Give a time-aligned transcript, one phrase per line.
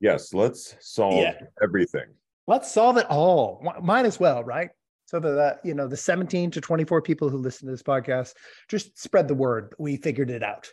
[0.00, 1.34] Yes, let's solve Yeah.
[1.62, 2.06] everything.
[2.46, 3.64] Let's solve it all.
[3.82, 4.70] Might as well, right?
[5.06, 8.34] So that uh, you know the 17 to 24 people who listen to this podcast
[8.68, 9.74] just spread the word.
[9.78, 10.70] We figured it out.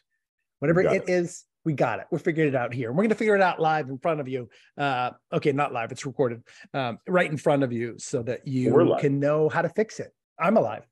[0.60, 2.08] Whatever got it is, we got it.
[2.12, 2.92] We figured it out here.
[2.92, 4.50] We're going to figure it out live in front of you.
[4.78, 6.44] Uh, okay, not live; it's recorded
[6.74, 10.14] um, right in front of you, so that you can know how to fix it.
[10.40, 10.84] I'm alive,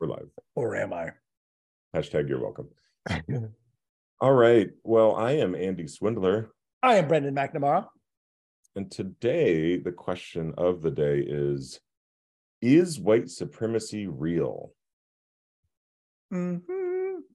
[0.00, 0.28] We're live.
[0.54, 1.12] or am I?
[1.94, 2.68] Hashtag you're welcome.
[4.20, 4.70] All right.
[4.84, 6.50] Well, I am Andy Swindler.
[6.84, 7.86] I am Brendan McNamara.
[8.76, 11.80] And today, the question of the day is
[12.60, 14.72] Is white supremacy real?
[16.32, 16.60] Mhm.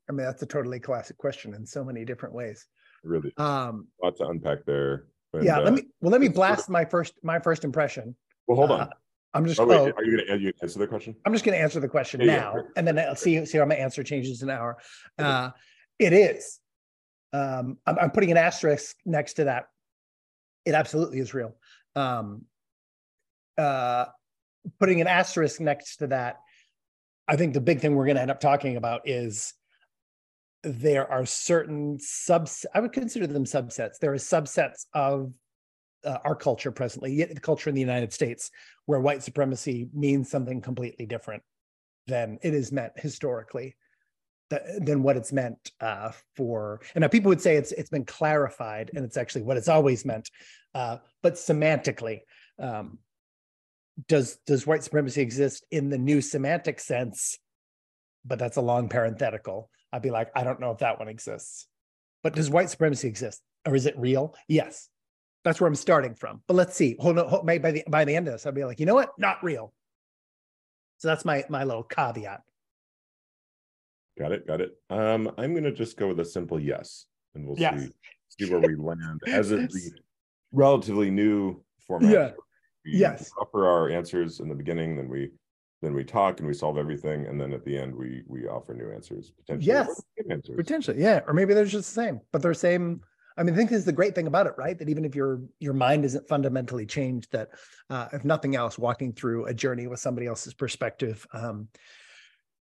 [0.08, 2.68] I mean, that's a totally classic question in so many different ways.
[3.04, 5.08] Really, Um, a lot to unpack there.
[5.34, 7.40] And, yeah, uh, let me well let me it's sort of- blast my first my
[7.40, 8.16] first impression.
[8.48, 8.82] well, hold on.
[8.82, 8.90] Uh,
[9.34, 11.16] I'm just oh, wait, oh, are you going to answer the question?
[11.26, 12.72] I'm just going to answer the question Yeah, yeah, now, sure.
[12.76, 14.78] and then I'll see see how my answer changes in an hour.
[15.18, 15.52] Uh,
[15.98, 16.60] it is.
[17.34, 19.66] Um, I'm, I'm putting an asterisk next to that.
[20.66, 21.56] It absolutely is real.
[21.96, 22.46] Um,
[23.58, 24.06] uh,
[24.80, 26.40] putting an asterisk next to that,
[27.28, 29.54] I think the big thing we're going to end up talking about is
[30.64, 32.66] there are certain subs.
[32.74, 34.00] I would consider them subsets.
[34.00, 35.32] There are subsets of
[36.04, 38.52] uh, our culture presently, the culture in the United States,
[38.86, 41.44] where white supremacy means something completely different
[42.08, 43.76] than it is meant historically,
[44.50, 46.82] th- than what it's meant uh, for.
[46.96, 50.06] And now people would say it's it's been clarified, and it's actually what it's always
[50.06, 50.30] meant.
[50.74, 52.22] Uh, but semantically,
[52.60, 53.00] um,
[54.08, 57.38] does does white supremacy exist in the new semantic sense?
[58.26, 59.70] But that's a long parenthetical.
[59.92, 61.68] I'd be like, I don't know if that one exists.
[62.22, 64.36] But does white supremacy exist, or is it real?
[64.48, 64.90] Yes
[65.44, 66.42] that's where I'm starting from.
[66.48, 66.96] But let's see.
[67.00, 67.28] Hold on.
[67.28, 69.12] Hold, maybe by the by the end of this, I'll be like, you know what?
[69.18, 69.74] Not real.
[70.98, 72.42] So that's my my little caveat.
[74.20, 74.46] Got it.
[74.46, 74.78] Got it.
[74.90, 77.86] Um, I'm going to just go with a simple yes, and we'll Yes.
[77.86, 77.92] see
[78.46, 79.92] see where we land as it's the
[80.52, 82.12] relatively new format.
[82.12, 82.32] Yeah.
[82.86, 83.32] We Yes.
[83.40, 85.32] offer our answers in the beginning, then we
[85.82, 88.74] then we talk and we solve everything, and then at the end we we offer
[88.74, 89.68] new answers potentially.
[89.68, 90.04] Yes.
[90.30, 90.58] answers.
[90.58, 91.22] Potentially, yeah.
[91.26, 93.02] Or maybe they're just the same, but they're same.
[93.38, 94.78] I mean, I think this is the great thing about it, right?
[94.78, 97.52] That even if your your mind isn't fundamentally changed, that
[97.90, 101.70] uh, if nothing else, walking through a journey with somebody else's perspective, um,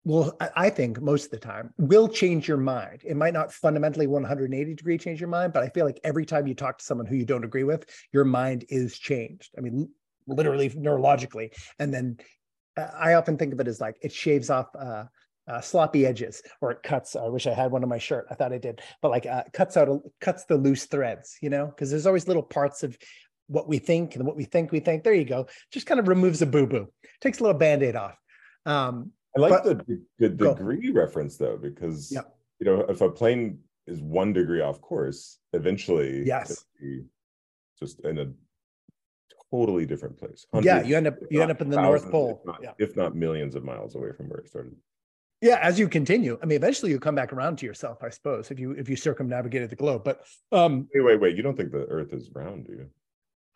[0.05, 3.03] will I, think most of the time will change your mind.
[3.05, 6.47] It might not fundamentally 180 degree change your mind, but I feel like every time
[6.47, 9.51] you talk to someone who you don't agree with, your mind is changed.
[9.59, 9.91] I mean,
[10.27, 12.19] literally neurologically, and then
[12.77, 15.05] uh, I often think of it as like it shaves off uh,
[15.47, 17.15] uh, sloppy edges, or it cuts.
[17.15, 18.27] I wish I had one on my shirt.
[18.31, 21.37] I thought I did, but like uh, cuts out, cuts the loose threads.
[21.43, 22.97] You know, because there's always little parts of
[23.49, 25.05] what we think and what we think we think.
[25.05, 25.47] There you go.
[25.73, 26.89] Just kind of removes a boo boo.
[27.21, 28.17] Takes a little band aid off.
[28.65, 30.55] Um, I like But- the the Go.
[30.55, 32.37] degree reference though, because Yep.
[32.59, 36.65] you know if a plane is one degree off course, eventually Yes.
[36.81, 37.05] be
[37.79, 38.33] just in a
[39.51, 40.47] totally different place.
[40.63, 42.39] yeah, you end up you end up in the North Pole.
[42.41, 42.73] if not, Yeah.
[42.79, 44.77] if not millions of miles away from where it started.
[45.43, 48.51] yeah as you continue i mean eventually you come back around to yourself i suppose
[48.51, 51.35] if you if you circumnavigated the globe but um Wait, wait, wait!
[51.37, 52.91] You don't think the Earth is round, do you?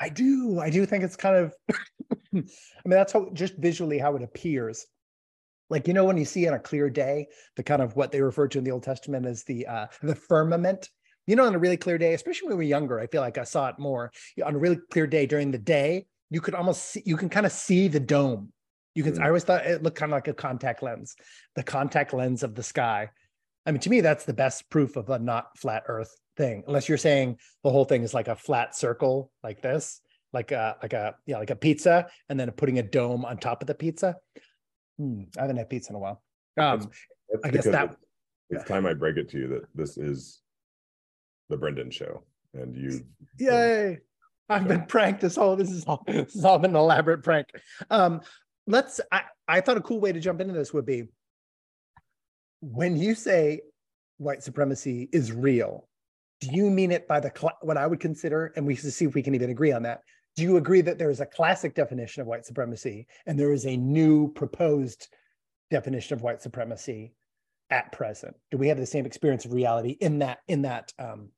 [0.01, 1.75] i do i do think it's kind of i
[2.33, 2.47] mean
[2.87, 4.87] that's how just visually how it appears
[5.75, 7.27] like you know when you see on a clear day
[7.57, 10.15] the kind of what they refer to in the old testament as the uh the
[10.15, 10.89] firmament
[11.27, 13.39] you know on a really clear day especially when we were younger i feel like
[13.39, 14.11] i saw it more.
[14.45, 17.45] On a really clear day during the day you could almost see you can kind
[17.47, 18.53] of see the dome.
[18.95, 19.23] You can Mm.
[19.25, 21.17] i always thought it looked kind of like a contact lens
[21.57, 23.11] the contact lens of the sky.
[23.67, 26.89] I mean to me that's the best proof of a not flat earth thing unless
[26.89, 30.01] you're saying the whole thing is like a flat circle like this
[30.33, 33.63] like a like a yeah like a pizza and then putting a dome on top
[33.63, 34.17] of the pizza
[34.99, 36.23] Hmm, i haven't had pizza in a while
[36.57, 36.89] um
[37.31, 37.97] That's I guess that- it's,
[38.51, 40.41] it's time I break it to you that this is
[41.49, 42.23] the Brendan show,
[42.55, 43.05] and you
[43.39, 43.99] Yay!
[44.49, 45.21] I've been pranked.
[45.21, 47.49] This whole this is all this has all been an elaborate prank.
[47.91, 48.21] Um,
[48.67, 49.01] let's.
[49.13, 51.05] I I thought a cool way to jump into this would be
[52.61, 53.61] when you say
[54.19, 55.89] white supremacy is real.
[56.41, 59.07] Do you mean it by the cla what I would consider, and we should see
[59.07, 60.01] if we can even agree on that?
[60.37, 63.67] Do you agree that there is a classic definition of white supremacy and there is
[63.67, 65.09] a new proposed
[65.71, 67.15] definition of white supremacy
[67.71, 68.37] at present?
[68.51, 71.31] Do we have the same experience of reality in that in that um,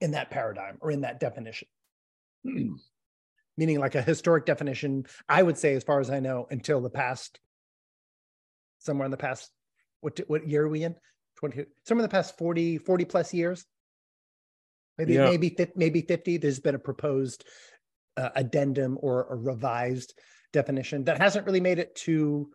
[0.00, 1.68] in that paradigm or in that definition.
[3.56, 6.90] Meaning like a historic definition, I would say, as far as I know, until the
[6.90, 7.40] past,
[8.78, 9.50] somewhere in the past,
[10.00, 10.94] what, what year are we in?
[11.38, 13.64] 20, somewhere in the past 40, 40 plus years.
[14.98, 15.24] Maybe, Yeah.
[15.24, 17.44] maybe, maybe 50, there's been a proposed
[18.16, 20.14] uh, addendum or a revised
[20.52, 22.50] definition that hasn't really made it to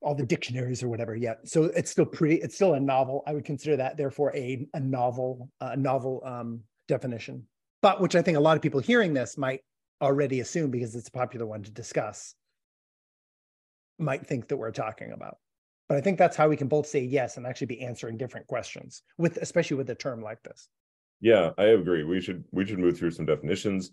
[0.00, 1.48] all the dictionaries or whatever yet.
[1.48, 3.22] So it's still pretty, it's still a novel.
[3.26, 7.46] I would consider that therefore a, a novel, a novel um, definition,
[7.80, 9.60] but which I think a lot of people hearing this might
[10.00, 12.34] already assume because it's a popular one to discuss,
[13.98, 15.36] might think that we're talking about.
[15.92, 18.46] But I think that's how we can both say yes and actually be answering different
[18.46, 20.70] questions with, especially with a term like this.
[21.20, 22.02] Yeah, I agree.
[22.02, 23.92] We should we should move through some definitions.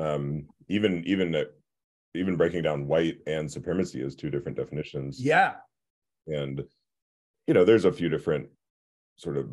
[0.00, 1.44] Um, even even uh,
[2.14, 5.24] even breaking down white and supremacy as two different definitions.
[5.24, 5.58] Yeah,
[6.26, 6.64] and
[7.46, 8.48] you know, there's a few different
[9.16, 9.48] sort of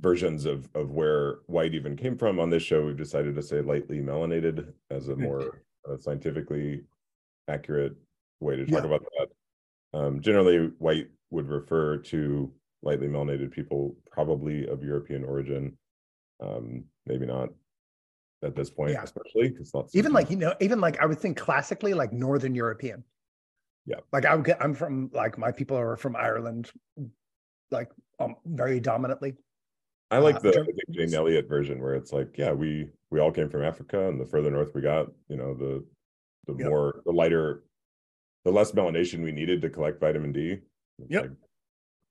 [0.00, 2.40] versions of of where white even came from.
[2.40, 6.82] On this show, we've decided to say lightly melanated as a more uh, scientifically
[7.46, 7.94] accurate
[8.40, 8.86] way to talk Yeah.
[8.86, 9.15] about that.
[9.96, 12.52] Um, generally, white would refer to
[12.82, 15.76] lightly melanated people, probably of European origin.
[16.40, 17.48] Um, maybe not
[18.44, 19.02] at this point, Yeah.
[19.02, 22.54] especially because lots even like you know, even like I would think classically like Northern
[22.54, 23.02] European.
[23.86, 24.00] Yeah.
[24.12, 24.62] like I would get.
[24.62, 26.70] I'm from like my people are from Ireland,
[27.70, 27.88] like
[28.18, 29.34] um, very dominantly.
[30.10, 33.32] I like uh, the Germ- Jane Elliott version where it's like, yeah, we we all
[33.32, 35.84] came from Africa, and the further north we got, you know, the
[36.46, 36.68] the Yep.
[36.68, 37.62] more the lighter,
[38.46, 40.60] the less melanation we needed to collect vitamin D.
[41.00, 41.30] It's Yep.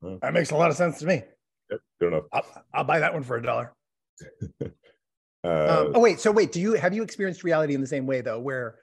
[0.02, 1.24] like, That makes a lot of sense to me.
[1.72, 2.26] yep, good enough.
[2.34, 3.74] I'll, I'll buy that one for a dollar.
[5.44, 8.08] Uh, Um, oh wait, so wait, do you have you experienced reality in the same
[8.08, 8.80] way though, where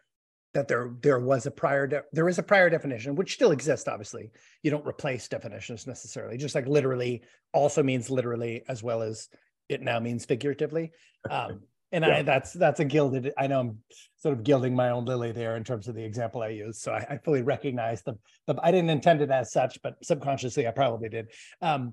[0.54, 3.88] that there there was a prior de- there is a prior definition which still exists
[3.88, 4.30] obviously
[4.62, 7.22] you don't replace definitions necessarily just like literally
[7.52, 9.28] also means literally as well as
[9.68, 10.92] it now means figuratively
[11.30, 11.62] um
[11.92, 13.78] and i that's that's a gilded i know i'm
[14.16, 16.92] sort of gilding my own lily there in terms of the example i use so
[16.92, 20.70] i, I fully recognize the, the i didn't intend it as such but subconsciously i
[20.70, 21.28] probably did
[21.60, 21.92] um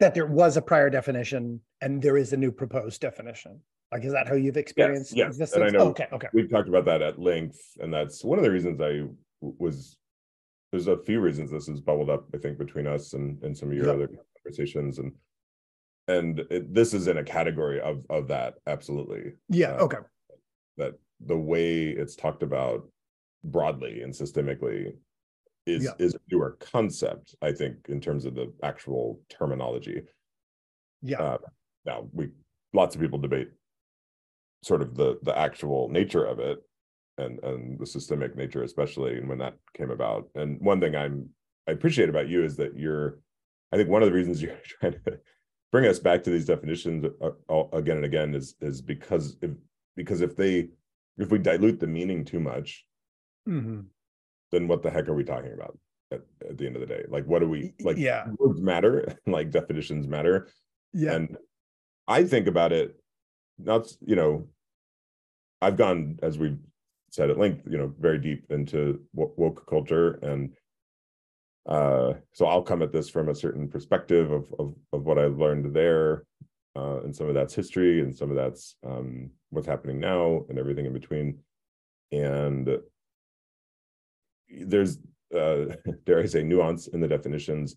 [0.00, 3.58] that there was a prior definition and there is a new proposed definition
[3.90, 6.84] like is that how you've experienced yes, and I know- okay okay we've talked about
[6.84, 9.04] that at length, and that's one of the reasons I
[9.40, 9.96] was.
[10.70, 13.70] There's a few reasons this has bubbled up, I think, between us and and some
[13.70, 13.92] of your Yeah.
[13.92, 14.10] other
[14.44, 15.12] conversations, and
[16.08, 19.32] and it, this is in a category of of that absolutely.
[19.48, 19.98] yeah uh, okay
[20.76, 20.94] that
[21.26, 22.88] the way it's talked about
[23.44, 24.92] broadly and systemically
[25.66, 25.92] is Yeah.
[25.98, 30.02] is a newer concept i think in terms of the actual terminology
[31.02, 31.38] yeah uh,
[31.84, 32.30] now we
[32.72, 33.50] lots of people debate
[34.64, 36.58] sort of the the actual nature of it
[37.18, 41.28] and and the systemic nature especially and when that came about and one thing i'm
[41.68, 43.18] i appreciate about you is that you're
[43.72, 45.18] i think one of the reasons you're trying to
[45.72, 49.50] bring us back to these definitions uh, again and again is is because if
[49.96, 50.68] because if they
[51.18, 52.84] if we dilute the meaning too much
[53.48, 53.86] Mhm.
[54.52, 55.78] then what the heck are we talking about
[56.10, 59.16] at, at the end of the day like what do we like yeah words matter
[59.26, 60.48] like definitions matter
[60.92, 61.36] yeah and
[62.10, 62.98] I think about it,
[63.58, 64.48] not, you know,
[65.60, 66.56] I've gone, as we've
[67.10, 70.12] said at length, you know, very deep into wo- woke culture.
[70.22, 70.54] And
[71.68, 75.26] uh, so I'll come at this from a certain perspective of, of, of what I
[75.26, 76.24] learned there.
[76.74, 80.58] Uh, and some of that's history and some of that's um, what's happening now and
[80.58, 81.38] everything in between.
[82.12, 82.78] And
[84.48, 84.98] there's,
[85.34, 85.74] uh,
[86.06, 87.76] dare I say, nuance in the definitions.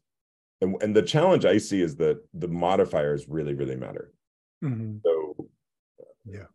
[0.62, 4.14] And, and the challenge I see is that the modifiers really, really matter.
[4.64, 5.02] Mhm.
[5.04, 5.50] So,
[6.24, 6.46] Yeah.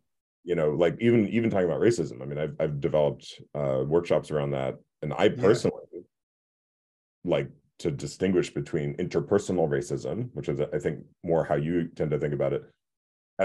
[0.43, 2.21] you know, like even even talking about racism.
[2.21, 5.83] I mean, I've I've developed uh, workshops around that, and I personally
[7.25, 7.49] like
[7.79, 12.33] to distinguish between interpersonal racism, which is I think more how you tend to think
[12.33, 12.63] about it,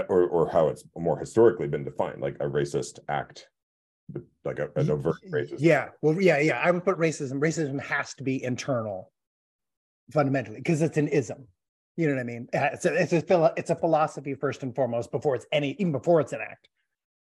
[0.09, 3.47] or or how it's more historically been defined, like a racist act,
[4.43, 5.57] like a, an overt racist.
[5.59, 5.89] Yeah.
[6.01, 6.59] Well, yeah, yeah.
[6.59, 7.39] I would put racism.
[7.39, 9.11] Racism has to be internal,
[10.11, 11.47] fundamentally, because it's an ism.
[11.95, 12.49] You know what I mean?
[12.53, 16.21] It's a, it's a it's a philosophy first and foremost before it's any even before
[16.21, 16.69] it's an act.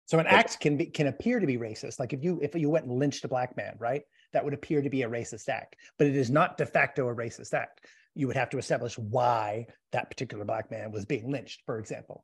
[0.07, 2.01] So an act can be can appear to be racist.
[2.01, 4.03] Like if you if you went and lynched a black man, right?
[4.37, 7.15] That would appear to be a racist act, but it is not de facto a
[7.15, 7.87] racist act.
[8.15, 12.23] You would have to establish why that particular black man was being lynched, for example.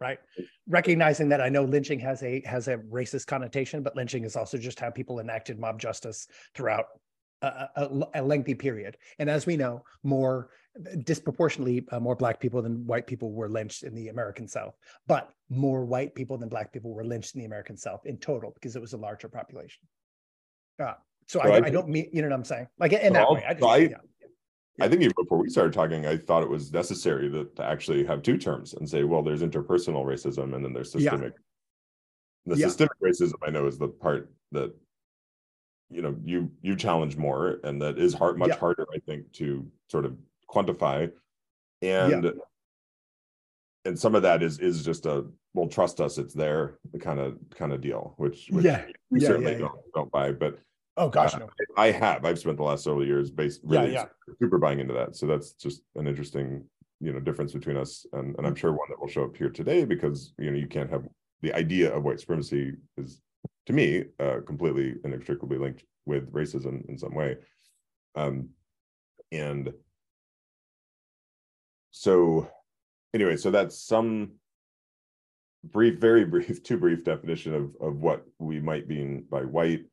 [0.00, 0.18] Right.
[0.66, 4.58] Recognizing that I know lynching has a has a racist connotation, but lynching is also
[4.58, 6.86] just how people enacted mob justice throughout
[7.42, 8.96] a, a- a lengthy period.
[9.20, 10.50] And as we know, more
[11.04, 14.74] disproportionately uh, more black people than white people were lynched in the American South,
[15.06, 18.50] but more white people than black people were lynched in the American South in total
[18.50, 19.86] because it was a larger population.
[20.82, 20.94] Uh,
[21.32, 23.22] so I, I I don't mean you know what I'm saying, like in So that
[23.22, 23.44] I'll- way.
[23.48, 23.96] I just, I- yeah.
[24.80, 28.04] I think even before we started talking, I thought it was necessary to, to actually
[28.06, 31.10] have two terms and say, well, there's interpersonal racism and then there's Yeah.
[31.10, 31.34] systemic.
[32.46, 32.66] The Yeah.
[32.66, 34.74] systemic racism I know is the part that
[35.90, 39.66] you know you you challenge more and that is hard much harder, I think, to
[39.88, 40.16] sort of
[40.50, 41.10] quantify.
[41.82, 42.32] And
[43.84, 47.20] and some of that is is just a well, trust us, it's there, the kind
[47.20, 48.86] of kind of deal, which which Yeah.
[49.10, 49.66] we Yeah, certainly yeah, yeah.
[49.68, 50.32] don't don't buy.
[50.32, 50.58] But
[50.96, 51.48] Oh gosh, uh, no.
[51.76, 52.24] I have.
[52.24, 54.04] I've spent the last several years based Yeah, really yeah.
[54.40, 55.16] super buying into that.
[55.16, 56.64] So that's just an interesting
[57.02, 59.50] you know difference between us and, and i'm sure one that will show up here
[59.50, 61.04] today because you know you can't have
[61.42, 63.20] the idea of white supremacy is
[63.66, 67.36] to me uh, completely inextricably linked with racism in some way
[68.14, 68.48] um
[69.32, 69.72] and
[71.90, 72.48] so
[73.12, 74.30] anyway so that's some
[75.64, 79.84] brief very brief too brief definition of of what we might mean by white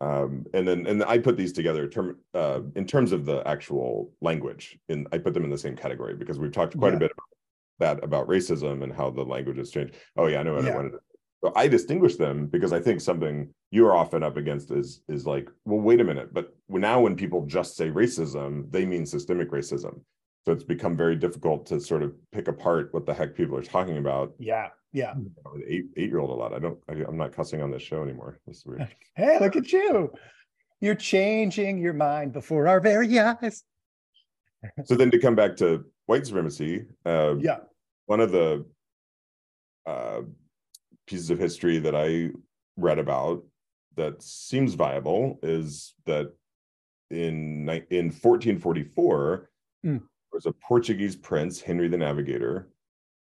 [0.00, 4.12] um, and then and I put these together term, uh, in terms of the actual
[4.20, 4.78] language.
[4.88, 6.96] And I put them in the same category because we've talked quite yeah.
[6.96, 7.26] a bit about
[7.80, 9.94] that about racism and how the language has changed.
[10.16, 10.72] Oh yeah, I know what yeah.
[10.72, 10.92] I wanted.
[10.92, 10.98] To,
[11.44, 15.48] so I distinguish them because I think something you're often up against is is like,
[15.64, 20.00] well, wait a minute, but now when people just say racism, they mean systemic racism.
[20.46, 23.62] So it's become very difficult to sort of pick apart what the heck people are
[23.62, 24.32] talking about.
[24.38, 25.14] Yeah, yeah.
[25.66, 26.54] eight eight year old a lot.
[26.54, 26.78] I don't.
[26.88, 28.40] I, am not cussing on this show anymore.
[28.46, 28.88] This weird.
[29.14, 30.10] hey, look at you!
[30.80, 33.64] You're changing your mind before our very eyes.
[34.84, 36.86] so then to come back to white supremacy.
[37.04, 37.58] Uh, yeah.
[38.06, 38.64] One of the
[39.86, 40.22] uh,
[41.06, 42.30] pieces of history that I
[42.76, 43.44] read about
[43.96, 46.32] that seems viable is that
[47.10, 49.50] in in 1444
[49.84, 50.00] mm
[50.44, 52.68] was a Portuguese prince, Henry the Navigator,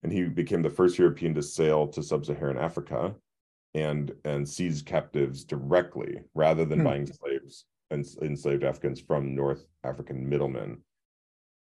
[0.02, 3.14] and he became the first European to sail to sub-Saharan Africa
[3.74, 6.84] and and seize captives directly rather than hmm.
[6.84, 10.78] buying slaves and enslaved Africans from North African middlemen.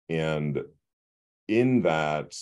[0.09, 0.63] And
[1.49, 2.35] in that,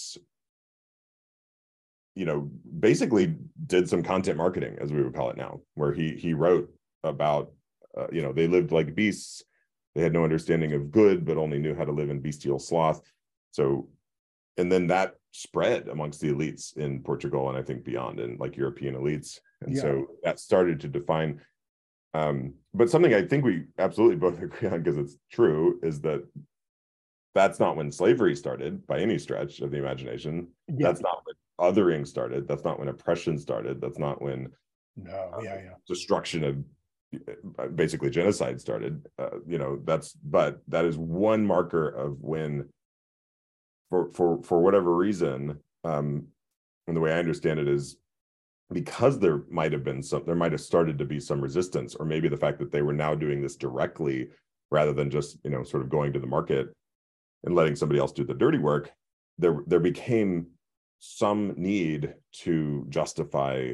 [2.14, 3.36] you know, basically
[3.66, 6.70] did some content marketing, as we would call it now, where he he wrote
[7.04, 7.52] about,
[7.96, 9.42] uh, you know, they lived like beasts
[9.98, 13.02] they had no understanding of good, but only knew how to live in bestial sloth.
[13.50, 13.88] So,
[14.56, 18.56] and then that spread amongst the elites in Portugal and I think beyond, and like
[18.56, 19.40] European elites.
[19.60, 19.82] And yeah.
[19.82, 21.40] so that started to define.
[22.14, 26.24] Um, but something I think we absolutely both agree on because it's true is that
[27.34, 30.46] that's not when slavery started by any stretch of the imagination.
[30.68, 30.76] Yeah.
[30.86, 32.46] That's not when othering started.
[32.46, 33.80] That's not when oppression started.
[33.80, 34.52] That's not when
[34.96, 35.74] no, yeah, yeah.
[35.88, 36.56] destruction of
[37.74, 42.68] basically genocide started uh, you know that's but that is one marker of when
[43.88, 46.26] for for for whatever reason um
[46.86, 47.96] and the way i understand it is
[48.72, 52.04] because there might have been some there might have started to be some resistance or
[52.04, 54.28] maybe the fact that they were now doing this directly
[54.70, 56.68] rather than just you know sort of going to the market
[57.44, 58.90] and letting somebody else do the dirty work
[59.38, 60.46] there there became
[60.98, 63.72] some need to justify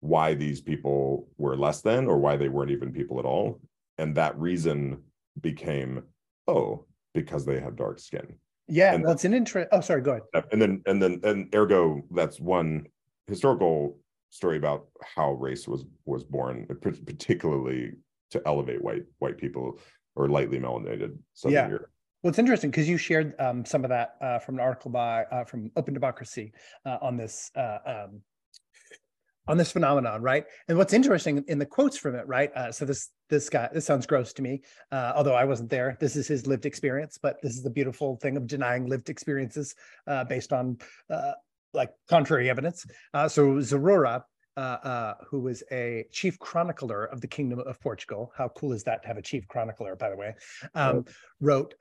[0.00, 3.60] why these people were less than or why they weren't even people at all.
[3.98, 5.02] And that reason
[5.40, 6.02] became
[6.48, 8.34] oh because they have dark skin.
[8.66, 10.44] Yeah and well it's an interest oh sorry go ahead.
[10.52, 12.86] And then and then and ergo that's one
[13.26, 13.98] historical
[14.30, 17.92] story about how race was was born particularly
[18.30, 19.78] to elevate white white people
[20.16, 21.16] or lightly melanated
[21.46, 21.68] yeah.
[21.68, 21.90] Europe.
[22.22, 25.24] Well, it's interesting because you shared um, some of that uh, from an article by
[25.24, 26.52] uh, from Open Democracy
[26.84, 28.20] uh, on this uh, um,
[29.48, 30.44] on this phenomenon, right?
[30.68, 32.54] And what's interesting in the quotes from it, right?
[32.54, 35.96] Uh, so this this guy, this sounds gross to me, uh, although I wasn't there.
[36.00, 39.74] This is his lived experience, but this is the beautiful thing of denying lived experiences
[40.06, 40.78] uh, based on
[41.08, 41.32] uh,
[41.72, 42.84] like contrary evidence.
[43.14, 44.22] Uh, so Zurara,
[44.56, 49.02] uh, who was a chief chronicler of the Kingdom of Portugal, how cool is that
[49.02, 50.34] to have a chief chronicler, by the way?
[50.74, 51.04] Um,
[51.40, 51.74] wrote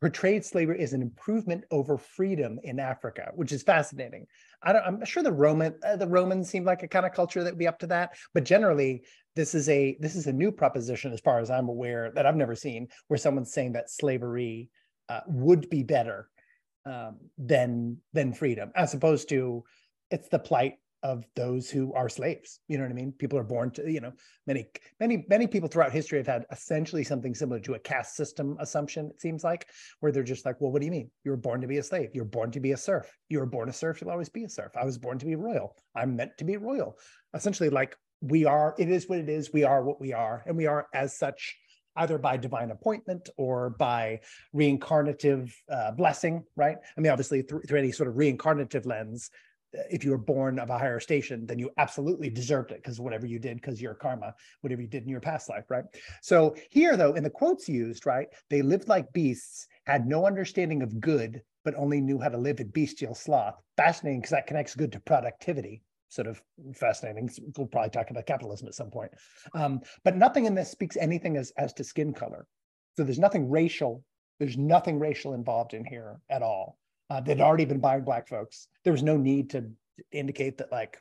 [0.00, 4.26] portrayed slavery as an improvement over freedom in Africa, which is fascinating.
[4.64, 7.52] I am sure the Roman uh, the Romans seemed like a kind of culture that
[7.52, 9.04] would be up to that, but generally
[9.36, 12.36] this is a this is a new proposition as far as I'm aware that I've
[12.36, 14.70] never seen where someone's saying that slavery
[15.08, 16.28] uh, would be better
[16.86, 19.64] um, than than freedom, as opposed to
[20.10, 22.60] it's the plight of those who are slaves.
[22.66, 23.12] You know what I mean?
[23.12, 24.12] People are born to, you know,
[24.46, 24.66] many,
[24.98, 29.10] many, many people throughout history have had essentially something similar to a caste system assumption,
[29.10, 29.68] it seems like,
[30.00, 31.10] where they're just like, well, what do you mean?
[31.22, 32.10] You were born to be a slave.
[32.14, 33.16] You're born to be a serf.
[33.28, 34.72] You were born a serf, you'll always be a serf.
[34.76, 35.76] I was born to be royal.
[35.94, 36.98] I'm meant to be royal.
[37.34, 39.52] Essentially, like we are, it is what it is.
[39.52, 40.42] We are what we are.
[40.46, 41.54] And we are as such
[41.96, 44.20] either by divine appointment or by
[44.54, 46.76] reincarnative uh, blessing, right?
[46.96, 49.30] I mean, obviously, through, through, any sort of reincarnative lens,
[49.90, 53.26] if you were born of a higher station, then you absolutely deserved it because whatever
[53.26, 55.84] you did, because your karma, whatever you did in your past life, right?
[56.22, 60.82] So here, though, in the quotes used, right, they lived like beasts, had no understanding
[60.82, 63.54] of good, but only knew how to live in bestial sloth.
[63.76, 65.82] Fascinating because that connects good to productivity.
[66.08, 66.40] Sort of
[66.74, 67.28] fascinating.
[67.56, 69.10] We'll probably talk about capitalism at some point.
[69.54, 72.46] Um, but nothing in this speaks anything as, as to skin color.
[72.96, 74.04] So there's nothing racial.
[74.38, 76.78] There's nothing racial involved in here at all
[77.10, 78.68] uh, that had already been buying black folks.
[78.82, 79.70] There was no need to
[80.12, 80.98] indicate that like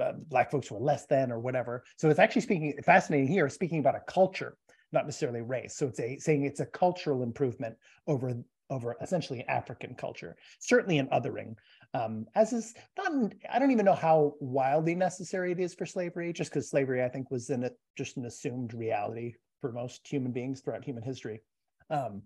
[0.00, 1.84] uh, black folks were less than or whatever.
[1.96, 4.56] So it's actually speaking fascinating here, speaking about a culture,
[4.92, 5.76] not necessarily race.
[5.76, 7.76] So it's a saying it's a cultural improvement
[8.06, 8.34] over
[8.70, 11.54] over essentially African culture, certainly in othering,
[11.92, 16.32] um, as is not, I don't even know how wildly necessary it is for slavery,
[16.32, 20.32] just because slavery, I think, was in a, just an assumed reality for most human
[20.32, 21.42] beings throughout human history.
[21.90, 22.22] Um,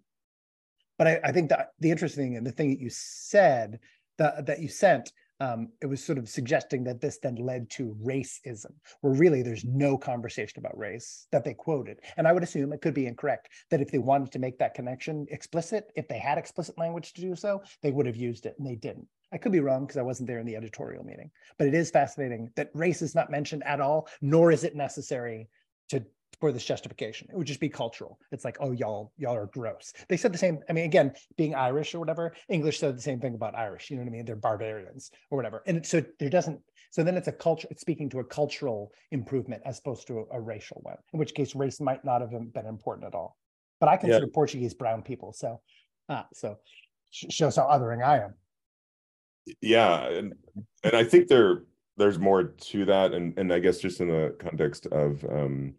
[0.98, 3.78] but I, I, think that the interesting and the thing that you said
[4.18, 7.96] that, that you sent um, it was sort of suggesting that this then led to
[8.04, 12.00] racism, where really there's no conversation about race that they quoted.
[12.16, 14.74] And I would assume it could be incorrect that if they wanted to make that
[14.74, 18.56] connection explicit, if they had explicit language to do so, they would have used it
[18.58, 19.06] and they didn't.
[19.32, 21.90] I could be wrong because I wasn't there in the editorial meeting, but it is
[21.90, 25.48] fascinating that race is not mentioned at all, nor is it necessary
[25.90, 26.04] to
[26.40, 27.28] for this justification.
[27.30, 28.18] It would just be cultural.
[28.30, 29.92] It's like, oh, y'all, y'all are gross.
[30.08, 30.60] They said the same.
[30.68, 33.90] I mean, again, being Irish or whatever, English said the same thing about Irish.
[33.90, 34.24] You know what I mean?
[34.24, 35.62] They're barbarians or whatever.
[35.66, 36.60] And so there doesn't.
[36.90, 37.68] So then it's a culture.
[37.70, 40.96] It's speaking to a cultural improvement as opposed to a, a racial one.
[41.12, 43.36] In which case, race might not have been important at all.
[43.80, 44.32] But I consider yeah.
[44.34, 45.32] Portuguese brown people.
[45.32, 45.60] So,
[46.08, 46.58] ah, so
[47.10, 48.34] shows how othering I am.
[49.60, 50.34] Yeah, and
[50.84, 51.64] and I think there
[51.96, 55.74] there's more to that, and and I guess just in the context of um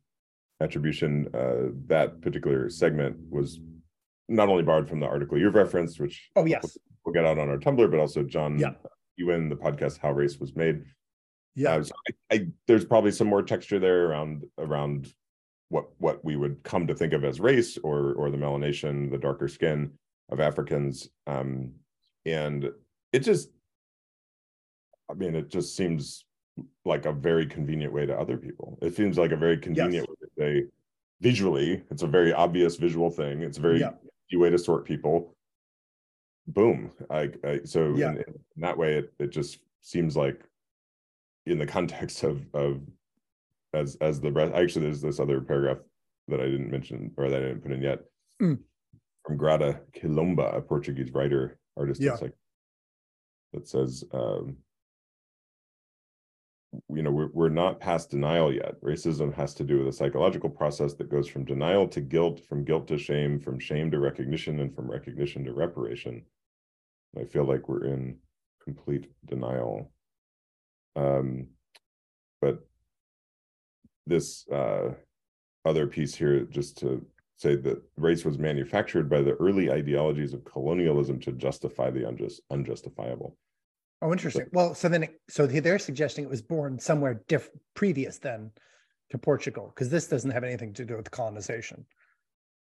[0.62, 3.60] attribution, uh, that particular segment was
[4.28, 7.50] not only borrowed from the article you've referenced, which oh yes, we'll, get out on
[7.50, 8.72] our Tumblr, but also John yeah.
[9.20, 10.84] Biewen, the podcast "How Race Was Made."
[11.56, 15.14] Yeah, uh, so I, I, there's probably some more texture there around around
[15.70, 19.18] what what we would come to think of as race or or the melanation, the
[19.18, 19.92] darker skin
[20.30, 21.72] of Africans, um,
[22.26, 22.70] and
[23.12, 23.50] it just,
[25.10, 26.24] I mean, it just seems
[26.86, 28.78] like a very convenient way to other people.
[28.82, 30.08] It seems like a very convenient yes.
[30.08, 30.66] way say
[31.22, 33.42] visually, it's a very obvious visual thing.
[33.42, 33.92] It's a very yeah.
[34.30, 35.36] easy way to sort people.
[36.48, 36.92] Boom.
[37.10, 38.12] I, I so yeah.
[38.12, 40.42] in, in, that way it, it just seems like
[41.46, 42.82] in the context of of
[43.74, 45.78] as as the rest actually there's this other paragraph
[46.28, 48.00] that I didn't mention or that I didn't put in yet
[48.42, 48.58] mm.
[49.26, 52.16] from Grada Kilomba, a Portuguese writer, artist, yeah.
[52.22, 52.34] like
[53.54, 54.58] that says um,
[56.90, 58.80] you know we're, we're not past denial yet.
[58.82, 62.64] Racism has to do with a psychological process that goes from denial to guilt from
[62.64, 66.24] guilt to shame from shame to recognition and from recognition to reparation.
[67.20, 68.18] I feel like we're in
[68.64, 69.92] complete denial.
[70.96, 71.48] Um
[72.42, 72.60] but
[74.06, 74.94] this uh
[75.66, 77.06] other piece here just to
[77.36, 82.42] say that race was manufactured by the early ideologies of colonialism to justify the unjust
[82.52, 83.38] unjustifiable
[84.02, 84.48] Oh, interesting.
[84.54, 88.52] Well, so then, it, so they're suggesting it was born somewhere diff- previous then
[89.10, 91.86] to Portugal, because this doesn't have anything to do with colonization.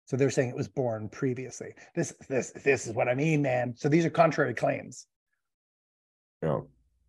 [0.06, 1.74] So they're saying it was born previously.
[1.96, 3.76] This, this, this is what I mean, man.
[3.78, 5.08] So these are contrary claims.
[6.44, 6.60] Yeah.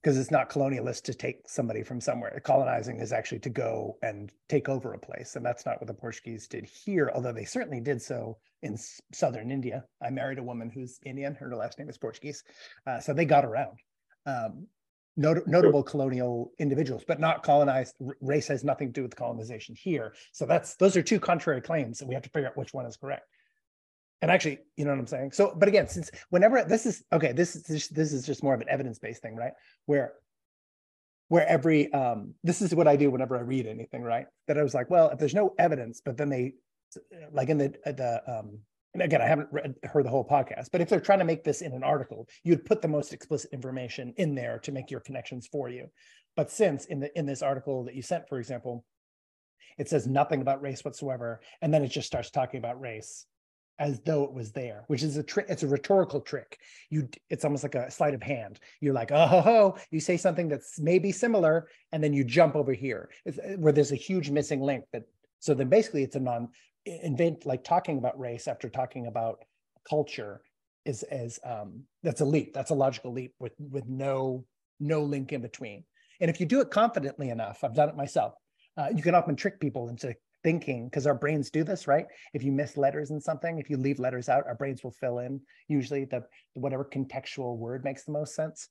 [0.01, 2.41] Because it's not colonialist to take somebody from somewhere.
[2.45, 5.95] Colonizing is actually to go and take over a place, and that's not what the
[5.95, 7.11] Portuguese did here.
[7.13, 8.77] Although they certainly did so in
[9.13, 9.85] southern India.
[10.01, 11.35] I married a woman who's Indian.
[11.35, 12.45] Her last name is Portuguese,
[12.87, 13.79] uh, so they got around
[14.27, 14.67] um,
[15.17, 17.95] not, notable colonial individuals, but not colonized.
[18.21, 20.15] Race has nothing to do with colonization here.
[20.33, 22.87] So that's those are two contrary claims, and we have to figure out which one
[22.87, 23.27] is correct.
[24.23, 25.33] And actually, you know what I'm saying.
[25.33, 28.55] So, but again, since whenever this is okay, this is this, this is just more
[28.55, 29.53] of an evidence based thing, right?
[29.87, 30.15] Where
[31.29, 34.27] where every um, this is what I do whenever I read anything, right?
[34.49, 36.55] That I was like, well, if there's no evidence, but then they
[37.33, 38.59] like in the the um,
[38.95, 41.45] and again, I haven't read, heard the whole podcast, but if they're trying to make
[41.45, 45.01] this in an article, you'd put the most explicit information in there to make your
[45.01, 45.89] connections for you.
[46.37, 48.85] But since in the in this article that you sent, for example,
[49.79, 53.27] it says nothing about race whatsoever, and then it just starts talking about race
[53.79, 55.47] as though it was there, which is a trick.
[55.49, 56.59] It's a rhetorical trick.
[56.91, 58.61] You, it's almost like a sleight of hand.
[58.81, 59.77] You're like, oh, ho, ho.
[59.91, 63.93] you say something that's maybe similar, and then you jump over here, it's, where there's
[63.93, 64.85] a huge missing link.
[64.93, 65.05] That
[65.41, 66.51] so then basically it's a non
[66.85, 69.39] invent like talking about race after talking about
[69.89, 70.43] culture
[70.85, 72.53] is as um, that's a leap.
[72.53, 74.45] That's a logical leap with with no
[74.81, 75.85] no link in between.
[76.21, 78.35] And if you do it confidently enough, I've done it myself.
[78.77, 82.07] Uh, you can often trick people into thinking because our brains do this, right?
[82.35, 85.21] If you miss letters in something, if you leave letters out, our brains will fill
[85.21, 88.69] in usually the whatever contextual word makes the most sense.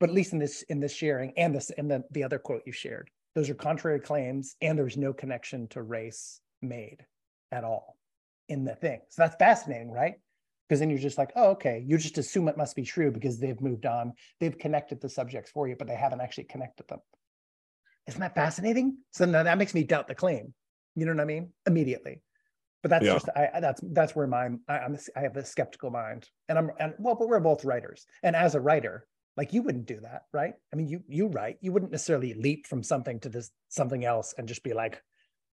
[0.00, 2.62] But at least in this in this sharing and this in the the other quote
[2.66, 7.04] you shared, those are contrary claims, and there's no connection to race made
[7.52, 7.96] at all
[8.48, 9.00] in the thing.
[9.08, 10.14] So that's fascinating, right?
[10.68, 13.38] Because then you're just like, oh, okay, you just assume it must be true because
[13.38, 14.12] they've moved on.
[14.40, 17.00] They've connected the subjects for you, but they haven't actually connected them.
[18.06, 18.98] Isn't that fascinating?
[19.12, 20.54] So now that makes me doubt the claim.
[20.94, 21.50] You know what I mean?
[21.66, 22.22] Immediately.
[22.82, 23.12] But that's yeah.
[23.14, 26.70] just I, that's that's where my I, I'm I have a skeptical mind, and I'm
[26.78, 30.22] and well, but we're both writers, and as a writer, like you wouldn't do that,
[30.32, 30.54] right?
[30.72, 34.34] I mean, you you write, you wouldn't necessarily leap from something to this something else
[34.38, 35.02] and just be like,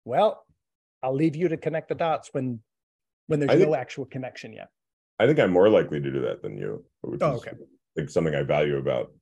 [0.04, 0.44] well,
[1.02, 2.60] I'll leave you to connect the dots when
[3.26, 4.68] when there's I no actual connection yet.
[5.18, 7.52] I think I'm more likely to do that than you, which Oh, is okay.
[7.96, 9.12] like something I value about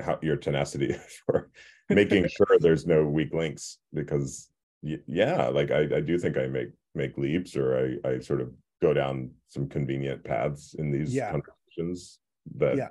[0.00, 0.94] how your tenacity
[1.26, 1.50] for
[1.88, 4.50] making sure there's no weak links because
[4.82, 8.52] yeah, like I, I do think I make make leaps or I, I sort of
[8.80, 11.32] go down some convenient paths in these Yeah.
[11.32, 12.20] conversations
[12.56, 12.88] that Yeah.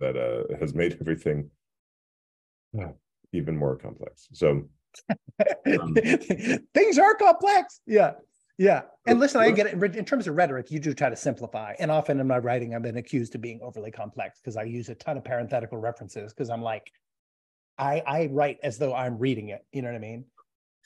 [0.00, 1.50] that uh has made everything
[3.32, 4.28] even more complex.
[4.32, 4.68] So
[5.80, 5.94] Um,
[6.74, 7.80] Things are complex.
[7.86, 8.12] Yeah.
[8.58, 8.82] Yeah.
[9.06, 9.96] And listen, I get it.
[9.96, 11.74] In terms of rhetoric, you do try to simplify.
[11.78, 14.90] And often in my writing, I've been accused of being overly complex because I use
[14.90, 16.92] a ton of parenthetical references because I'm like,
[17.78, 19.64] I, I write as though I'm reading it.
[19.72, 20.26] You know what I mean?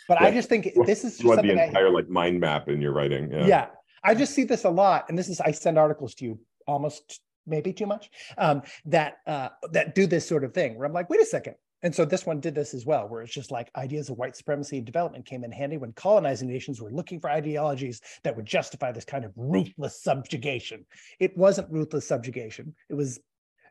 [0.07, 2.81] But I just think this is just the something I, entire like mind map in
[2.81, 3.33] your writing.
[3.33, 3.47] Yeah.
[3.47, 3.67] yeah.
[4.05, 5.07] I just see this a lot.
[5.09, 9.49] And this is, I send articles to you almost maybe too much um, that uh,
[9.73, 11.55] that do this sort of thing where I'm like, wait a second.
[11.85, 14.35] And so this one did this as well, where it's just like ideas of white
[14.35, 18.47] supremacy and development came in handy when colonizing nations were looking for ideologies that would
[18.47, 20.87] justify this kind of ruthless subjugation.
[21.21, 22.75] It wasn't ruthless subjugation.
[22.89, 23.21] It was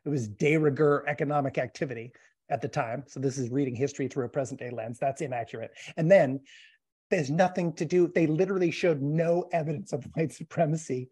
[0.04, 2.12] it was de rigueur economic activity
[2.50, 3.02] at the time.
[3.08, 4.98] So this is reading history through a present day lens.
[5.00, 5.72] That's inaccurate.
[5.96, 6.40] And then
[7.10, 8.06] there's nothing to do.
[8.14, 11.08] They literally showed no evidence of white supremacy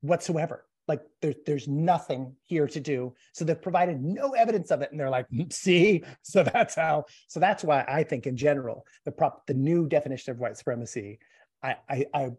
[0.00, 0.64] whatsoever.
[0.86, 3.14] Like there's there's nothing here to do.
[3.32, 7.04] So they've provided no evidence of it, and they're like, "Mm, see, so that's how.
[7.28, 11.18] So that's why I think in general the prop the new definition of white supremacy,
[11.62, 12.30] I I I,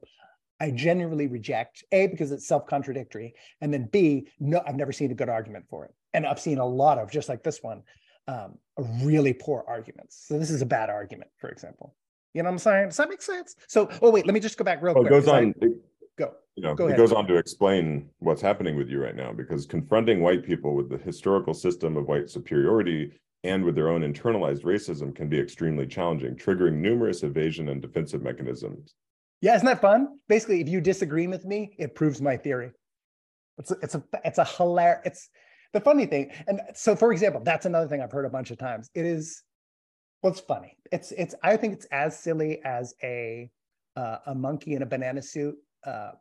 [0.60, 5.12] I genuinely reject a because it's self contradictory, and then b no I've never seen
[5.12, 7.82] a good argument for it, and I've seen a lot of just like this one,
[8.28, 8.60] um,
[9.02, 10.24] really poor arguments.
[10.28, 11.96] So this is a bad argument, for example.
[12.36, 12.88] You know what I'm saying?
[12.90, 13.56] Does that make sense?
[13.68, 15.24] So, oh wait, let me just go back real Well, it quick.
[15.24, 15.78] goes 'cause I- it-
[16.18, 16.34] go.
[16.56, 19.66] you know, Go it goes on to explain what's happening with you right now because
[19.66, 23.12] confronting white people with the historical system of white superiority
[23.44, 28.24] and with their own internalized racism can be extremely challenging, triggering numerous evasion and defensive
[28.24, 28.96] mechanisms.
[29.42, 30.20] Yeah, isn't that fun?
[30.28, 32.72] Basically, if you disagree with me, it proves my theory.
[33.58, 35.02] It's a, it's a it's a hilarious.
[35.06, 35.30] It's
[35.74, 38.58] the funny thing, and so for example, that's another thing I've heard a bunch of
[38.58, 38.90] times.
[38.96, 39.44] It is,
[40.22, 40.78] well, it's funny.
[40.92, 43.50] It's it's I think it's as silly as a
[43.96, 46.12] uh, a monkey in a banana suit uh,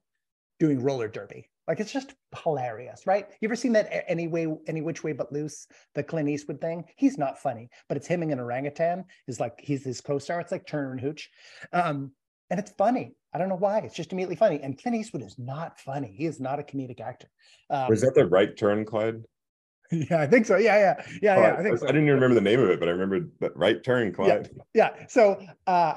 [0.61, 1.49] doing roller derby.
[1.67, 3.27] Like it's just hilarious, right?
[3.41, 6.85] You ever seen that any way, any which way but loose, the Clint Eastwood thing?
[6.97, 10.41] He's not funny, but it's him and an orangutan is like he's his co-star.
[10.41, 11.31] It's like Turner and Hooch.
[11.73, 12.13] Um,
[12.51, 13.17] and it's funny.
[13.33, 13.79] I don't know why.
[13.79, 14.61] It's just immediately funny.
[14.63, 16.15] And Clint Eastwood is not funny.
[16.17, 17.29] He is not a comedic actor.
[17.71, 19.23] Um, Was that the right turn, Clyde?
[19.91, 20.57] yeah, I think so.
[20.57, 21.47] Yeah, yeah, yeah, Oh, yeah.
[21.55, 21.85] I, I think so.
[21.85, 24.51] I didn't even remember the name of it, but I remember that right turn, Clyde.
[24.75, 25.95] yeah so uh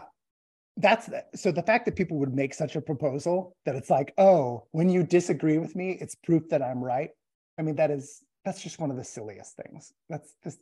[0.78, 4.64] that's so the fact that people would make such a proposal that it's like oh
[4.72, 7.10] when you disagree with me it's proof that i'm right.
[7.60, 9.92] I mean that is that's just one of the silliest things.
[10.10, 10.60] That's just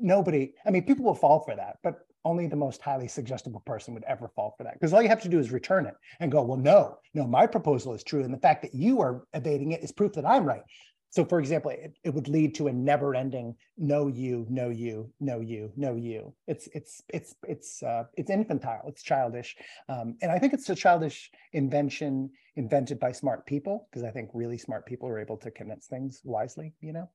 [0.00, 3.94] nobody i mean people will fall for that but only the most highly suggestible person
[3.94, 6.30] would ever fall for that because all you have to do is return it and
[6.30, 8.22] go well no no my proposal is true.
[8.22, 10.62] And the fact that you are evading it is proof that i'm right
[11.10, 15.10] so for example it, it would lead to a never ending no you no you
[15.20, 16.34] no you no you.
[16.46, 19.56] It's it's it's it's uh, it's infantile it's childish.
[19.88, 24.30] Um, and i think it's a childish invention invented by smart people because i think
[24.34, 27.08] really smart people are able to condense things wisely you know?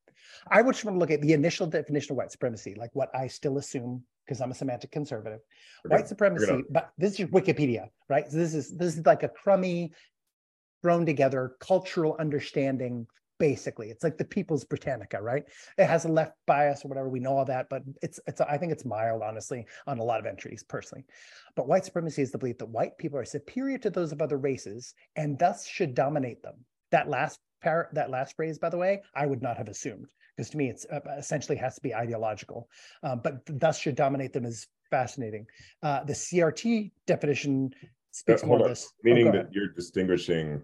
[0.49, 3.09] I would just want to look at the initial definition of white supremacy like what
[3.15, 5.41] i still assume because i'm a semantic conservative.
[5.85, 8.29] White supremacy but this is wikipedia right?
[8.29, 9.91] So this is this is like a crummy
[10.81, 13.07] thrown together cultural understanding
[13.39, 15.43] basically it's like the people's britannica right?
[15.77, 18.57] It has a left bias or whatever we know all that but it's it's i
[18.57, 21.05] think it's mild honestly on a lot of entries personally.
[21.55, 24.37] But white supremacy is the belief that white people are superior to those of other
[24.37, 26.55] races and thus should dominate them.
[26.91, 30.49] That last par- that last phrase by the way i would not have assumed because
[30.51, 32.67] to me it's uh, essentially has to be ideological.
[33.03, 35.45] Um, but thus should dominate them is fascinating.
[35.81, 37.71] Uh, the crt definition
[38.11, 38.71] speaks Uh, more hold on.
[38.71, 38.87] this.
[38.91, 39.49] Oh, Meaning go that ahead.
[39.53, 40.61] you're distinguishing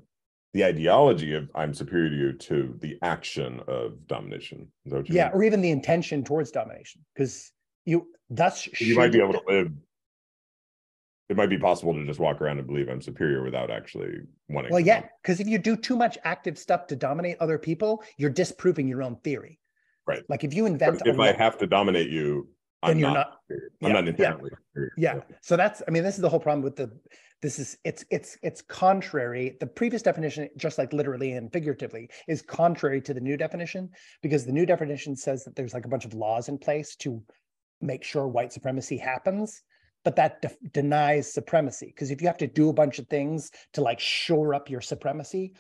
[0.54, 4.68] the ideology of I'm superior to you to the action of domination.
[4.86, 5.34] Is that what you yeah mean?
[5.34, 7.52] or even the intention towards domination because
[7.86, 9.72] you thus you might be able to live
[11.30, 14.72] it might be possible to just walk around and believe i'm superior without actually wanting
[14.72, 18.30] well yeah because if you do too much active stuff to dominate other people you're
[18.30, 19.60] disproving your own theory
[20.08, 20.24] Right.
[20.28, 22.48] like if you invent But if i have to dominate you
[22.84, 23.16] then i'm you're not,
[23.50, 24.10] not yeah, i'm not yeah.
[24.12, 24.92] inherently superior.
[24.98, 26.92] yeah so that's i mean this is the whole problem with the
[27.42, 32.42] this is it's it's it's contrary the previous definition just like literally and figuratively is
[32.42, 33.90] contrary to the new definition
[34.22, 37.22] because the new definition says that there's like a bunch of laws in place to
[37.82, 39.64] make sure white supremacy happens
[40.04, 43.52] but that def- denies supremacy because if you have to do a bunch of things
[43.74, 45.54] to like shore up your supremacy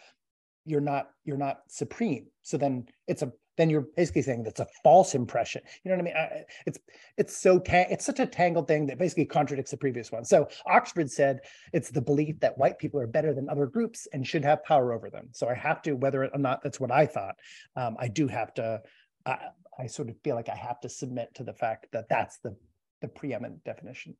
[0.66, 4.68] you're not you're not supreme so then it's a then you're basically saying that's a
[4.86, 5.62] false impression.
[5.84, 6.16] You know what I mean?
[6.16, 6.80] I, it's
[7.18, 10.24] it's so ta- it's such a tangled thing that basically contradicts the previous one.
[10.24, 11.42] So Oxford said
[11.74, 14.94] it's the belief that white people are better than other groups and should have power
[14.94, 15.28] over them.
[15.34, 17.36] So I have to, whether or not that's what I thought,
[17.76, 18.82] um, I do have to.
[19.26, 19.38] I,
[19.78, 22.56] I sort of feel like I have to submit to the fact that that's the
[23.02, 24.16] the preeminent definition.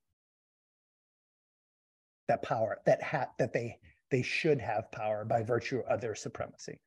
[2.28, 3.78] That power, that hat, that they
[4.12, 6.82] they should have power by virtue of their supremacy.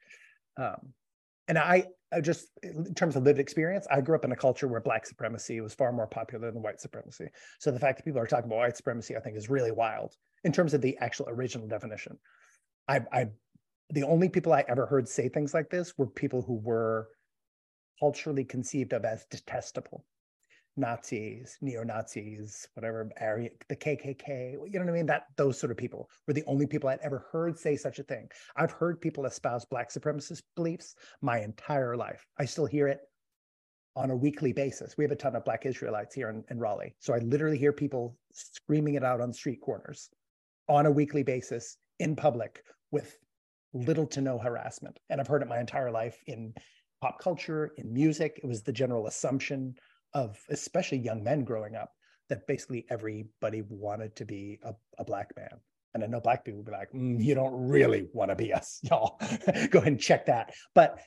[0.58, 0.92] Um,
[1.52, 4.66] and I, I just, in terms of lived experience, I grew up in a culture
[4.66, 7.26] where black supremacy was far more popular than white supremacy.
[7.58, 10.14] So the fact that people are talking about white supremacy, I think, is really wild
[10.44, 12.16] in terms of the actual original definition.
[12.88, 13.26] I, I,
[13.90, 17.08] the only people I ever heard say things like this were people who were
[18.00, 20.06] culturally conceived of as detestable.
[20.76, 25.06] Nazis, neo Nazis, whatever, area, the KKK, you know what I mean?
[25.06, 28.02] That those sort of people were the only people I'd ever heard say such a
[28.02, 28.28] thing.
[28.56, 32.26] I've heard people espouse black supremacist beliefs my entire life.
[32.38, 33.00] I still hear it
[33.94, 34.96] on a weekly basis.
[34.96, 36.94] We have a ton of black Israelites here in, in Raleigh.
[36.98, 40.08] So I literally hear people screaming it out on street corners
[40.68, 43.18] on a weekly basis in public with
[43.74, 44.98] little to no harassment.
[45.10, 46.54] And I've heard it my entire life in
[47.02, 48.40] pop culture, in music.
[48.42, 49.74] It was the general assumption
[50.14, 51.92] of especially young men growing up
[52.28, 55.60] that basically everybody wanted to be a, a black man.
[55.94, 58.52] And I know black people would be like, mm, you don't really want to be
[58.52, 59.18] us, y'all.
[59.70, 60.54] Go ahead and check that.
[60.74, 60.98] But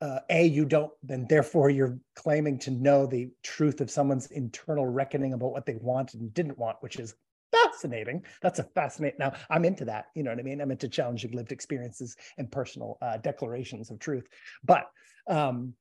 [0.00, 4.86] uh, A, you don't, then therefore you're claiming to know the truth of someone's internal
[4.86, 7.14] reckoning about what they wanted and didn't want, which is
[7.52, 8.24] fascinating.
[8.42, 9.18] That's a fascinating.
[9.18, 10.06] Now I'm into that.
[10.14, 10.60] You know what I mean?
[10.60, 14.26] I'm into challenging lived experiences and personal uh, declarations of truth.
[14.64, 14.84] But
[15.28, 15.74] um,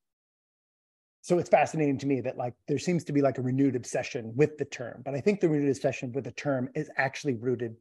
[1.25, 4.31] so it's fascinating to me that like there seems to be like a renewed obsession
[4.35, 7.75] with the term but i think the renewed obsession with the term is actually rooted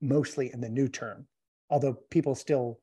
[0.00, 1.26] mostly in the new term
[1.70, 2.78] although people still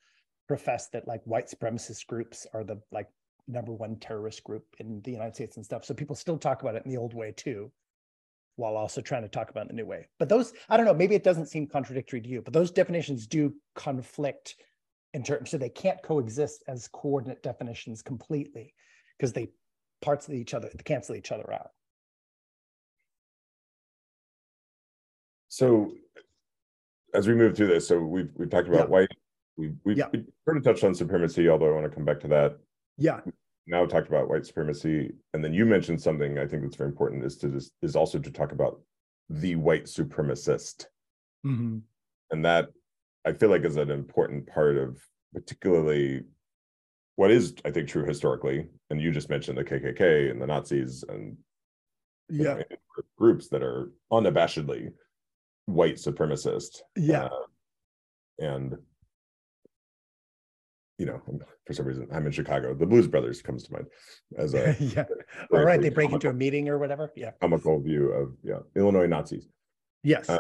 [0.48, 3.10] profess that like white supremacist groups are the like
[3.48, 5.86] number one terrorist group in the united states and stuff.
[5.86, 7.72] So people still talk about it in the old way too
[8.58, 10.08] while also trying to talk about it in the new way.
[10.20, 13.28] But those i don't know maybe it doesn't seem contradictory to you but those definitions
[13.28, 14.56] do conflict
[15.14, 18.74] in terms so they can't coexist as coordinate definitions completely
[19.18, 19.50] because they
[20.02, 21.72] parts of each other to cancel each other out.
[25.48, 25.94] So
[27.14, 28.94] as we move through this, so we've we've talked about yeah.
[28.94, 29.12] white,
[29.58, 30.08] we we've, yeah.
[30.12, 32.58] we sort of touched on supremacy, although I want to come back to that.
[32.98, 33.22] Yeah.
[33.68, 37.24] now talked about white supremacy, and then you mentioned something I think that's very important
[37.24, 38.82] is to just is also to talk about
[39.30, 40.86] the white supremacist,
[41.46, 41.78] mm-hmm.
[42.32, 42.70] and that
[43.26, 44.98] I feel like is an important part of
[45.34, 46.24] particularly
[47.16, 51.04] what is I think true historically, and you just mentioned the KKK and the Nazis
[51.08, 51.38] and
[52.30, 52.62] yeah
[53.18, 54.92] groups that are unabashedly
[55.66, 56.82] white supremacist.
[56.96, 57.30] Yeah, uh,
[58.40, 58.76] and
[60.98, 61.22] you know,
[61.66, 62.74] for some reason, I'm in Chicago.
[62.74, 63.88] The Blues Brothers comes to mind
[64.38, 65.06] as a yeah.
[65.54, 67.12] All right, they break comical, into a meeting or whatever.
[67.16, 69.48] Yeah, comical view of yeah Illinois Nazis.
[70.04, 70.30] Yes.
[70.30, 70.38] Uh,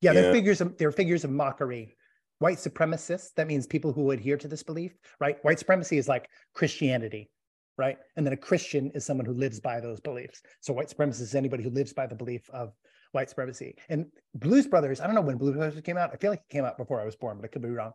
[0.00, 1.94] yeah, they're figures of they're figures of mockery
[2.42, 5.38] white supremacists, that means people who adhere to this belief, right?
[5.42, 7.30] White supremacy is like Christianity,
[7.78, 7.96] right?
[8.16, 10.42] And then a Christian is someone who lives by those beliefs.
[10.60, 12.72] So white supremacist is anybody who lives by the belief of
[13.12, 13.76] white supremacy.
[13.88, 16.10] And Blues Brothers, I don't know when Blues Brothers came out.
[16.12, 17.92] I feel like it came out before I was born, but I could be wrong.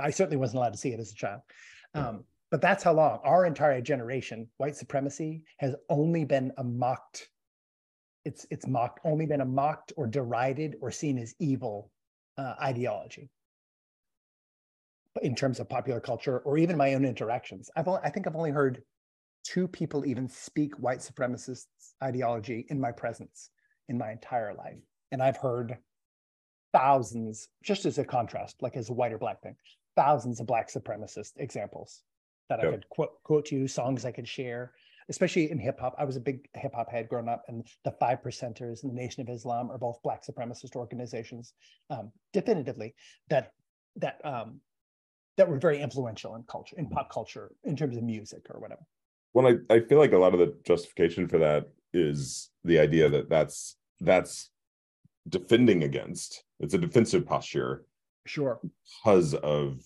[0.00, 1.40] I certainly wasn't allowed to see it as a child.
[1.94, 7.30] Um, but that's how long our entire generation, white supremacy, has only been a mocked.
[8.26, 11.90] It's it's mocked, only been a mocked or derided or seen as evil
[12.36, 13.30] uh, ideology
[15.22, 17.70] in terms of popular culture or even my own interactions.
[17.76, 18.82] I've only, I think I've only heard
[19.44, 21.66] two people even speak white supremacist
[22.02, 23.50] ideology in my presence
[23.88, 24.82] in my entire life.
[25.12, 25.78] And I've heard
[26.72, 29.56] thousands, just as a contrast, like as a white or black thing,
[29.94, 32.02] thousands of black supremacist examples
[32.48, 32.68] that yep.
[32.68, 34.72] I could quote, quote to you, songs I could share,
[35.08, 35.94] especially in hip hop.
[35.98, 39.00] I was a big hip hop head growing up, and the Five Percenters and the
[39.00, 41.54] Nation of Islam are both black supremacist organizations,
[41.90, 42.94] um, definitively.
[43.30, 43.52] That
[43.96, 44.60] that um,
[45.36, 48.82] that were very influential in culture, in pop culture, in terms of music or whatever.
[49.34, 53.08] Well, I, I feel like a lot of the justification for that is the idea
[53.10, 54.50] that that's that's
[55.28, 56.44] defending against.
[56.60, 57.84] It's a defensive posture.
[58.26, 58.60] Sure.
[59.04, 59.82] Because of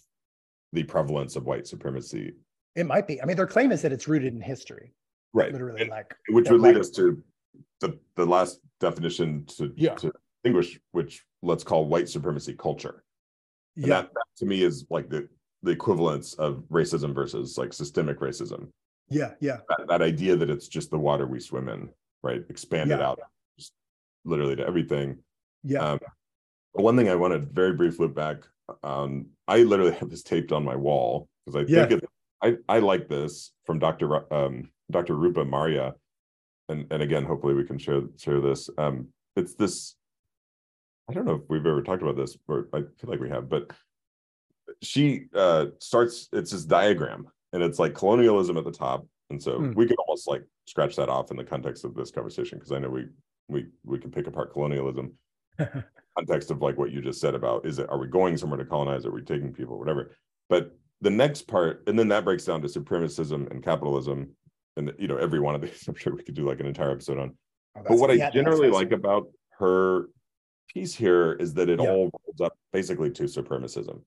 [0.72, 2.34] the prevalence of white supremacy.
[2.76, 3.20] It might be.
[3.20, 4.94] I mean, their claim is that it's rooted in history.
[5.32, 5.52] Right.
[5.52, 7.22] Literally, and, like which would lead us to
[7.80, 9.94] the the last definition to, yeah.
[9.94, 13.04] to distinguish, which let's call white supremacy culture.
[13.76, 14.02] And yeah.
[14.02, 15.28] That, that to me is like the
[15.62, 18.68] the equivalence of racism versus like systemic racism.
[19.08, 19.58] Yeah, yeah.
[19.68, 21.90] That, that idea that it's just the water we swim in,
[22.22, 22.42] right?
[22.48, 23.08] Expanded yeah.
[23.08, 23.20] out
[23.58, 23.72] just
[24.24, 25.18] literally to everything.
[25.62, 25.80] Yeah.
[25.80, 25.98] Um,
[26.72, 28.36] one thing I want to very brief loop back.
[28.84, 31.86] Um, I literally have this taped on my wall because I yeah.
[31.86, 34.32] think it's I, I like this from Dr.
[34.32, 35.14] Um, Dr.
[35.14, 35.94] Rupa Marya,
[36.68, 38.70] and and again, hopefully we can share share this.
[38.78, 39.96] Um, it's this.
[41.08, 43.48] I don't know if we've ever talked about this, or I feel like we have,
[43.48, 43.70] but
[44.82, 46.28] she uh, starts.
[46.32, 49.74] It's this diagram, and it's like colonialism at the top, and so mm.
[49.74, 52.78] we could almost like scratch that off in the context of this conversation because I
[52.78, 53.06] know we
[53.48, 55.12] we we can pick apart colonialism
[56.16, 58.64] context of like what you just said about is it are we going somewhere to
[58.64, 60.16] colonize are we taking people whatever
[60.48, 64.30] but the next part and then that breaks down to supremacism and capitalism
[64.76, 66.90] and you know every one of these i'm sure we could do like an entire
[66.90, 67.36] episode on
[67.76, 69.26] oh, but what i generally like about
[69.58, 70.08] her
[70.72, 71.88] piece here is that it yeah.
[71.88, 74.00] all rolls up basically to supremacism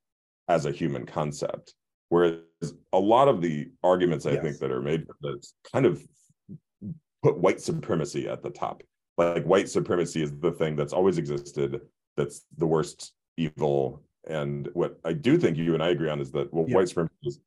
[0.48, 1.74] as a human concept
[2.10, 2.38] whereas
[2.94, 4.44] a lot of the arguments i yes.
[4.44, 6.02] think that are made that kind of
[7.24, 8.84] put white supremacy at the top
[9.18, 11.82] like white supremacy is the thing that's always existed
[12.18, 16.32] that's the worst evil and what i do think you and i agree on is
[16.32, 16.76] that well yeah.
[16.76, 17.40] white supremacy is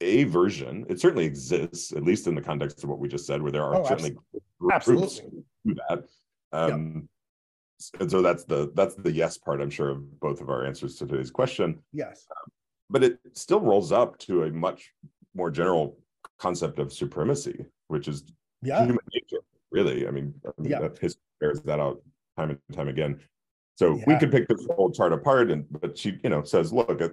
[0.00, 3.42] a version it certainly exists at least in the context of what we just said
[3.42, 4.16] where there are oh, certainly
[4.72, 5.06] absolutely.
[5.06, 6.04] groups who do that
[6.52, 7.00] um yeah.
[8.00, 10.96] And so that's the that's the yes part i'm sure of both of our answers
[10.96, 12.50] to today's question yes um,
[12.88, 14.92] but it still rolls up to a much
[15.34, 15.98] more general
[16.38, 18.24] concept of supremacy which is
[18.62, 18.84] yeah.
[18.84, 20.06] human nature really.
[20.06, 20.88] I mean, yeah.
[21.00, 22.02] history bears that out
[22.36, 23.20] time and time again.
[23.76, 24.04] So yeah.
[24.06, 27.12] we could pick this whole chart apart, and but she, you know, says, look at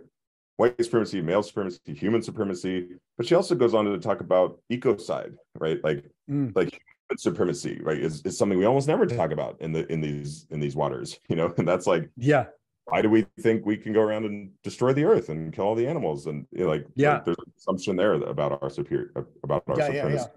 [0.57, 5.35] white supremacy, male supremacy, human supremacy, but she also goes on to talk about ecocide,
[5.59, 5.81] right?
[5.83, 6.53] Like, mm.
[6.55, 6.81] like
[7.17, 10.59] supremacy, right, is, is something we almost never talk about in the in these in
[10.59, 12.45] these waters, you know, and that's like, yeah,
[12.85, 15.75] why do we think we can go around and destroy the earth and kill all
[15.75, 19.11] the animals and you know, like yeah like there's an assumption there about our superior
[19.43, 20.29] about our yeah, supremacy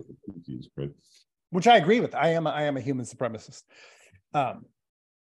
[0.47, 0.69] yeah, yeah.
[0.77, 0.91] right
[1.51, 2.15] which I agree with.
[2.15, 3.65] I am a, I am a human supremacist,
[4.35, 4.65] um,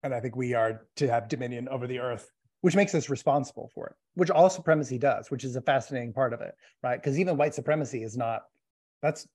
[0.03, 2.29] and I think we are to have dominion over the earth,
[2.61, 3.95] which makes us responsible for it.
[4.15, 7.01] Which all supremacy does, which is a fascinating part of it, right?
[7.01, 8.43] Because even white supremacy is not.
[9.01, 9.27] That's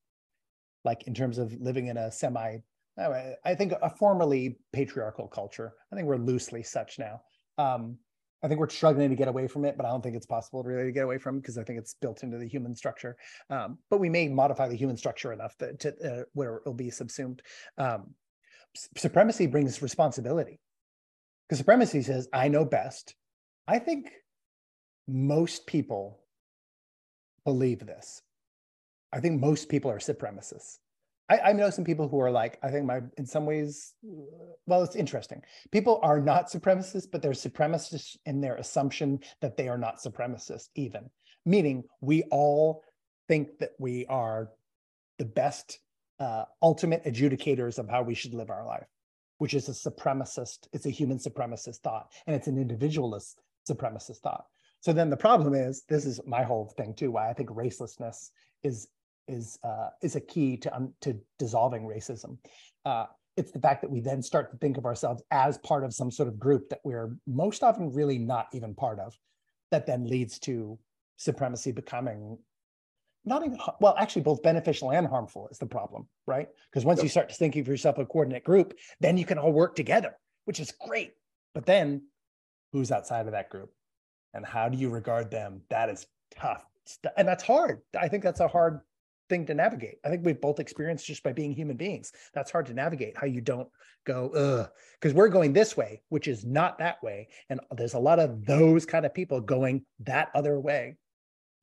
[0.85, 2.59] like in terms of living in a semi.
[2.97, 5.73] I think a formerly patriarchal culture.
[5.93, 7.23] I think we're loosely such now.
[7.59, 7.99] Um,
[8.45, 10.63] I think we're struggling to get away from it, but I don't think it's possible
[10.63, 13.17] really to get away from because I think it's built into the human structure.
[13.49, 16.91] Um, but we may modify the human structure enough that, to uh, where it'll be
[16.91, 17.41] subsumed.
[17.79, 18.15] Um,
[18.97, 20.61] supremacy brings responsibility
[21.49, 23.15] because supremacy says, I know best.
[23.67, 24.13] I think
[25.09, 26.21] most people
[27.45, 28.21] believe this.
[29.15, 30.79] I think most people are supremacists.
[31.31, 33.95] I, I, know some people who are like, I think my, in some ways,
[34.67, 35.41] well, it's interesting.
[35.71, 40.69] People are not supremacists, but they're supremacists in their assumption that they are not supremacists,
[40.75, 41.09] even.
[41.47, 42.83] Meaning, we all
[43.29, 44.51] think that we are
[45.19, 45.79] the best,
[46.19, 48.87] uh, ultimate adjudicators of how we should live our life,
[49.39, 54.45] which is a supremacist, it's a human supremacist thought, and it's an individualist supremacist thought.
[54.81, 58.31] So then the problem is, this is my whole thing too, why I think racelessness
[58.63, 58.89] is
[59.29, 62.39] is uh, is a key to um, to dissolving racism.
[62.85, 63.07] Uh,
[63.37, 66.11] it's the fact that we then start to think of ourselves as part of some
[66.11, 69.13] sort of group that we're most often really not even part of,
[69.73, 70.79] that then leads to
[71.17, 72.39] supremacy becoming
[73.25, 76.49] not even well actually both beneficial and harmful is the problem right?
[76.71, 77.05] Because once yep.
[77.05, 80.15] you start to think of yourself a coordinate group then you can all work together
[80.45, 81.13] which is great.
[81.55, 82.03] But then
[82.73, 83.71] who's outside of that group?
[84.33, 85.63] And how do you regard them?
[85.71, 86.07] That is
[86.37, 86.65] tough.
[87.17, 87.81] And that's hard.
[87.99, 88.81] I think that's a hard
[89.35, 89.99] thing to navigate.
[90.05, 92.13] I think we've both experienced just by being human beings.
[92.35, 93.69] That's hard to navigate how you don't
[94.07, 94.71] go, ugh,
[95.01, 97.29] because we're going this way, which is not that way.
[97.51, 100.97] And there's a lot of those kind of people going that other way.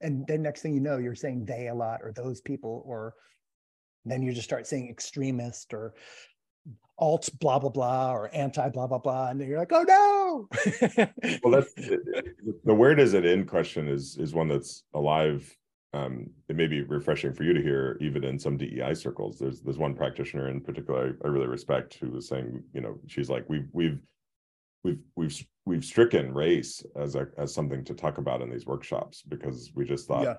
[0.01, 3.13] And then next thing you know, you're saying they a lot or those people, or
[4.03, 5.93] then you just start saying extremist or
[6.97, 10.47] alt blah blah blah or anti blah blah blah and you're like oh no
[11.43, 11.73] well that's
[12.63, 15.51] the where does it end question is is one that's alive
[15.93, 19.37] um, it may be refreshing for you to hear, even in some DEI circles.
[19.37, 22.97] There's there's one practitioner in particular I, I really respect who was saying, you know,
[23.07, 23.99] she's like, we've we've
[24.83, 29.21] we've we've we've stricken race as a as something to talk about in these workshops
[29.27, 30.23] because we just thought.
[30.23, 30.35] Yeah.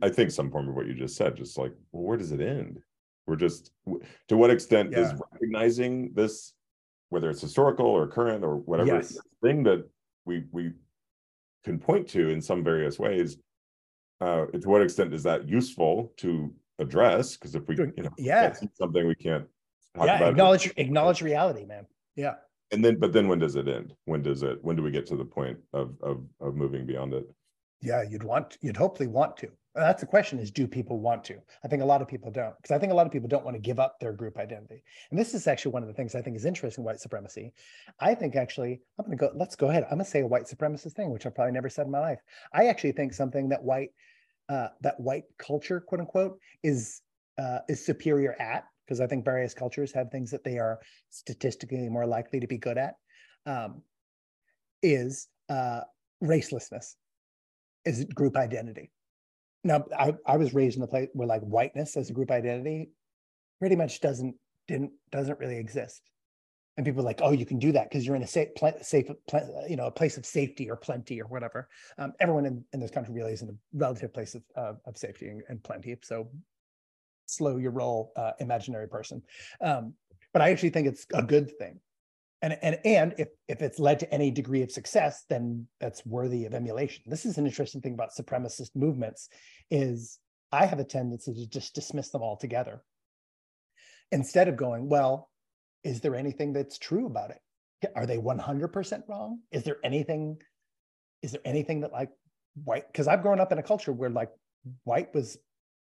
[0.00, 2.40] I think some form of what you just said, just like, well, where does it
[2.40, 2.78] end?
[3.26, 3.72] We're just
[4.28, 5.00] to what extent yeah.
[5.00, 6.52] is recognizing this,
[7.08, 9.18] whether it's historical or current or whatever yes.
[9.42, 9.88] thing that
[10.24, 10.72] we we
[11.64, 13.38] can point to in some various ways
[14.22, 17.36] uh, to what extent is that useful to address?
[17.36, 19.46] Because if we, you know, yeah, something we can't
[19.96, 20.74] yeah, acknowledge it.
[20.76, 21.86] acknowledge reality, man.
[22.16, 22.34] Yeah.
[22.70, 23.94] And then, but then, when does it end?
[24.06, 24.58] When does it?
[24.62, 27.28] When do we get to the point of of of moving beyond it?
[27.80, 29.48] Yeah, you'd want, you'd hopefully want to.
[29.74, 31.38] That's the question: is do people want to?
[31.64, 33.44] I think a lot of people don't, because I think a lot of people don't
[33.44, 34.82] want to give up their group identity.
[35.10, 37.52] And this is actually one of the things I think is interesting white supremacy.
[38.00, 39.32] I think actually, I'm going to go.
[39.34, 39.84] Let's go ahead.
[39.84, 42.00] I'm going to say a white supremacist thing, which I've probably never said in my
[42.00, 42.20] life.
[42.54, 43.90] I actually think something that white
[44.52, 47.00] uh, that white culture, quote unquote, is
[47.38, 50.78] uh, is superior at, because I think various cultures have things that they are
[51.08, 52.94] statistically more likely to be good at,
[53.46, 53.82] um,
[54.82, 55.80] is uh,
[56.22, 56.96] racelessness,
[57.86, 58.90] is group identity.
[59.64, 62.90] Now, I, I was raised in a place where like whiteness as a group identity
[63.58, 64.34] pretty much doesn't
[64.68, 66.02] didn't doesn't really exist
[66.76, 68.48] and people are like, oh, you can do that because you're in a safe,
[68.80, 69.06] safe,
[69.68, 71.68] you know, a place of safety or plenty or whatever.
[71.98, 75.28] Um, everyone in, in this country really is in a relative place of, of safety
[75.28, 75.94] and, and, plenty.
[76.02, 76.30] So
[77.26, 79.22] slow your roll, uh, imaginary person.
[79.60, 79.94] Um,
[80.32, 81.78] but I actually think it's a good thing.
[82.40, 86.46] And, and, and if, if it's led to any degree of success, then that's worthy
[86.46, 87.04] of emulation.
[87.06, 89.28] This is an interesting thing about supremacist movements
[89.70, 90.18] is
[90.50, 92.82] I have a tendency to just dismiss them altogether.
[94.10, 95.30] Instead of going, well,
[95.84, 97.40] is there anything that's true about it?
[97.96, 99.40] Are they 100% wrong?
[99.50, 100.40] Is there anything,
[101.22, 102.10] is there anything that like
[102.64, 104.30] white, because I've grown up in a culture where like
[104.84, 105.38] white was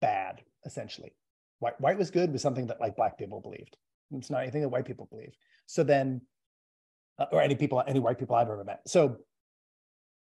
[0.01, 1.13] bad, essentially.
[1.59, 3.77] White, white was good was something that like black people believed.
[4.11, 5.33] It's not anything that white people believe.
[5.65, 6.21] So then,
[7.19, 8.81] uh, or any people, any white people I've ever met.
[8.87, 9.17] So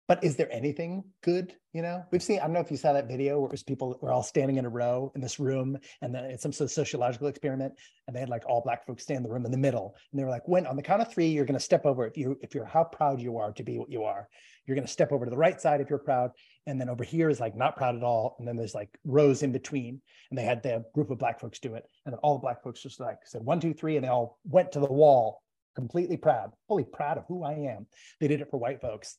[0.07, 1.55] but is there anything good?
[1.71, 3.63] You know, we've seen, I don't know if you saw that video where it was
[3.63, 6.67] people were all standing in a row in this room and then it's some sort
[6.69, 7.73] of sociological experiment.
[8.07, 9.95] And they had like all black folks stand in the room in the middle.
[10.11, 12.05] And they were like, when on the count of three, you're going to step over
[12.05, 14.27] if you, if you're how proud you are to be what you are,
[14.65, 16.31] you're going to step over to the right side if you're proud.
[16.67, 18.35] And then over here is like not proud at all.
[18.39, 20.01] And then there's like rows in between.
[20.29, 21.85] And they had the group of black folks do it.
[22.05, 24.37] And then all the black folks just like said one, two, three, and they all
[24.43, 25.41] went to the wall
[25.75, 27.87] completely proud, fully proud of who I am.
[28.19, 29.17] They did it for white folks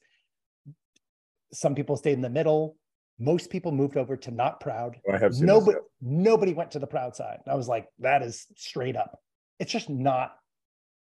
[1.54, 2.76] some people stayed in the middle.
[3.18, 4.96] Most people moved over to not proud.
[5.08, 7.38] Oh, I have nobody, nobody went to the proud side.
[7.46, 9.20] I was like, that is straight up.
[9.60, 10.32] It's just not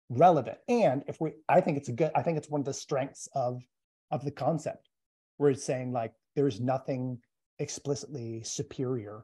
[0.10, 0.58] relevant.
[0.68, 3.30] And if we, I think it's a good, I think it's one of the strengths
[3.36, 3.62] of
[4.12, 4.90] of the concept,
[5.38, 7.20] where it's saying like there's nothing
[7.60, 9.24] explicitly superior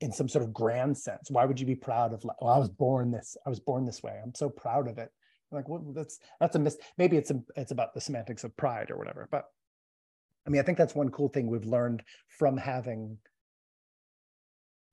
[0.00, 1.30] in some sort of grand sense.
[1.30, 3.84] Why would you be proud of like, well, I was born this, I was born
[3.84, 4.18] this way.
[4.22, 5.10] I'm so proud of it.
[5.50, 6.78] Like, well, that's that's a miss.
[6.96, 9.28] Maybe it's a, it's about the semantics of pride or whatever.
[9.30, 9.44] But
[10.48, 12.02] I mean, I think that's one cool thing we've learned
[12.38, 13.18] from having,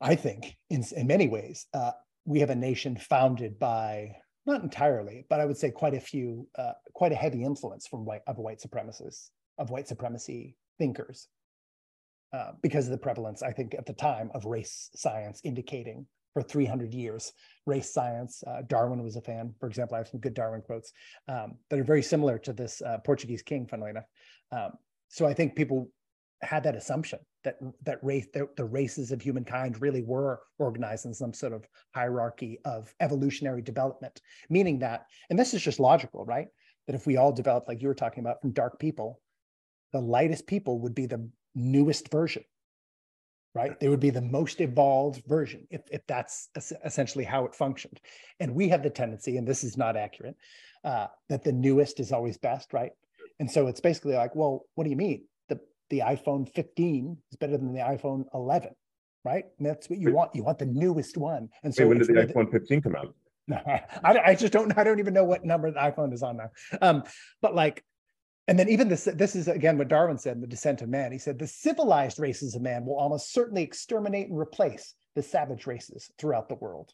[0.02, 1.92] I think, in, in many ways, uh,
[2.26, 6.46] we have a nation founded by, not entirely, but I would say quite a few,
[6.58, 11.30] uh, quite a heavy influence from white, of white supremacists, of white supremacy thinkers.
[12.34, 16.42] Uh, because of the prevalence, I think, at the time of race science indicating for
[16.42, 17.32] 300 years.
[17.66, 19.54] Race science, uh, Darwin was a fan.
[19.62, 20.92] For example, I have some good Darwin quotes
[21.30, 24.04] um, that are very similar to this uh, Portuguese king, funnily enough.
[24.52, 24.72] Um,
[25.10, 25.90] so I think people
[26.42, 31.14] had that assumption that that race the, the, races of humankind really were organized in
[31.14, 36.48] some sort of hierarchy of evolutionary development meaning that and this is just logical right?
[36.88, 39.22] That if we all developed like you were talking about from dark people
[39.94, 42.44] the lightest people would be the newest version
[43.54, 43.80] right?
[43.80, 46.50] They would be the most evolved version if, if that's
[46.84, 48.02] essentially how it functioned.
[48.42, 50.36] And we have the tendency and this is not accurate
[50.84, 52.92] uh, that the newest is always best right
[53.40, 55.26] and so it's basically like, well, what do you mean?
[55.50, 55.60] The
[55.90, 58.70] the iPhone 15 is better than the iPhone 11,
[59.24, 59.46] right?
[59.58, 60.16] And that's what you Wait.
[60.16, 60.36] want.
[60.36, 61.50] You want the newest one.
[61.64, 63.14] And so Wait, when did the iPhone 15 come out?
[63.48, 63.58] No,
[64.04, 64.78] I, I just don't.
[64.78, 66.50] I don't even know what number the iPhone is on now.
[66.82, 67.04] Um,
[67.42, 67.84] but like,
[68.48, 69.06] and then even this.
[69.06, 71.12] This is again what Darwin said in the Descent of Man.
[71.12, 75.68] He said the civilized races of man will almost certainly exterminate and replace the savage
[75.68, 76.92] races throughout the world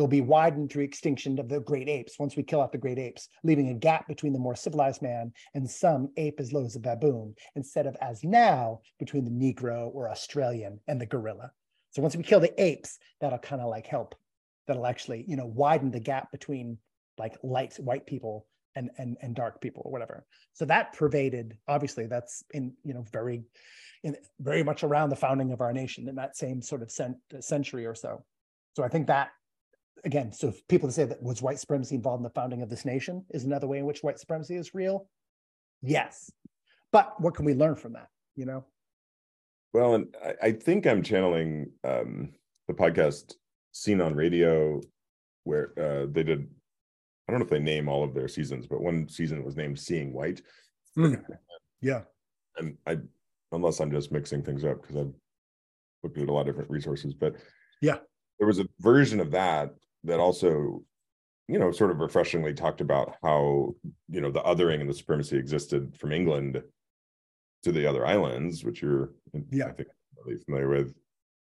[0.00, 2.98] will be widened through extinction of the great apes once we kill off the great
[2.98, 6.76] apes, leaving a gap between the more civilized man and some ape as low as
[6.76, 11.52] a baboon, instead of as now between the Negro or Australian and the gorilla.
[11.90, 14.14] So once we kill the apes, that'll kind of like help.
[14.66, 16.78] That'll actually, you know, widen the gap between
[17.18, 18.46] like light white people
[18.76, 20.24] and and and dark people or whatever.
[20.52, 23.42] So that pervaded, obviously, that's in you know very,
[24.04, 27.18] in very much around the founding of our nation in that same sort of cent-
[27.40, 28.24] century or so.
[28.76, 29.30] So I think that
[30.04, 32.84] again, so people to say that was white supremacy involved in the founding of this
[32.84, 35.08] nation is another way in which white supremacy is real.
[35.82, 36.30] Yes,
[36.92, 38.08] but what can we learn from that?
[38.36, 38.64] You know.
[39.72, 42.30] Well, and I, I think I'm channeling um,
[42.68, 43.34] the podcast
[43.72, 44.80] Scene on Radio,"
[45.44, 46.48] where uh, they did.
[47.28, 49.78] I don't know if they name all of their seasons, but one season was named
[49.78, 50.42] "Seeing White."
[50.98, 51.22] Mm.
[51.80, 52.02] Yeah,
[52.56, 52.98] and I,
[53.52, 55.14] unless I'm just mixing things up because I've
[56.02, 57.36] looked at a lot of different resources, but
[57.80, 57.98] yeah,
[58.38, 59.74] there was a version of that
[60.04, 60.82] that also
[61.48, 63.74] you know sort of refreshingly talked about how
[64.08, 66.62] you know the othering and the supremacy existed from england
[67.62, 69.12] to the other islands which you're
[69.50, 69.66] yeah.
[69.66, 69.88] I think
[70.24, 70.94] really familiar with.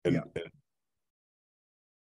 [0.05, 0.20] And, yeah.
[0.36, 0.45] and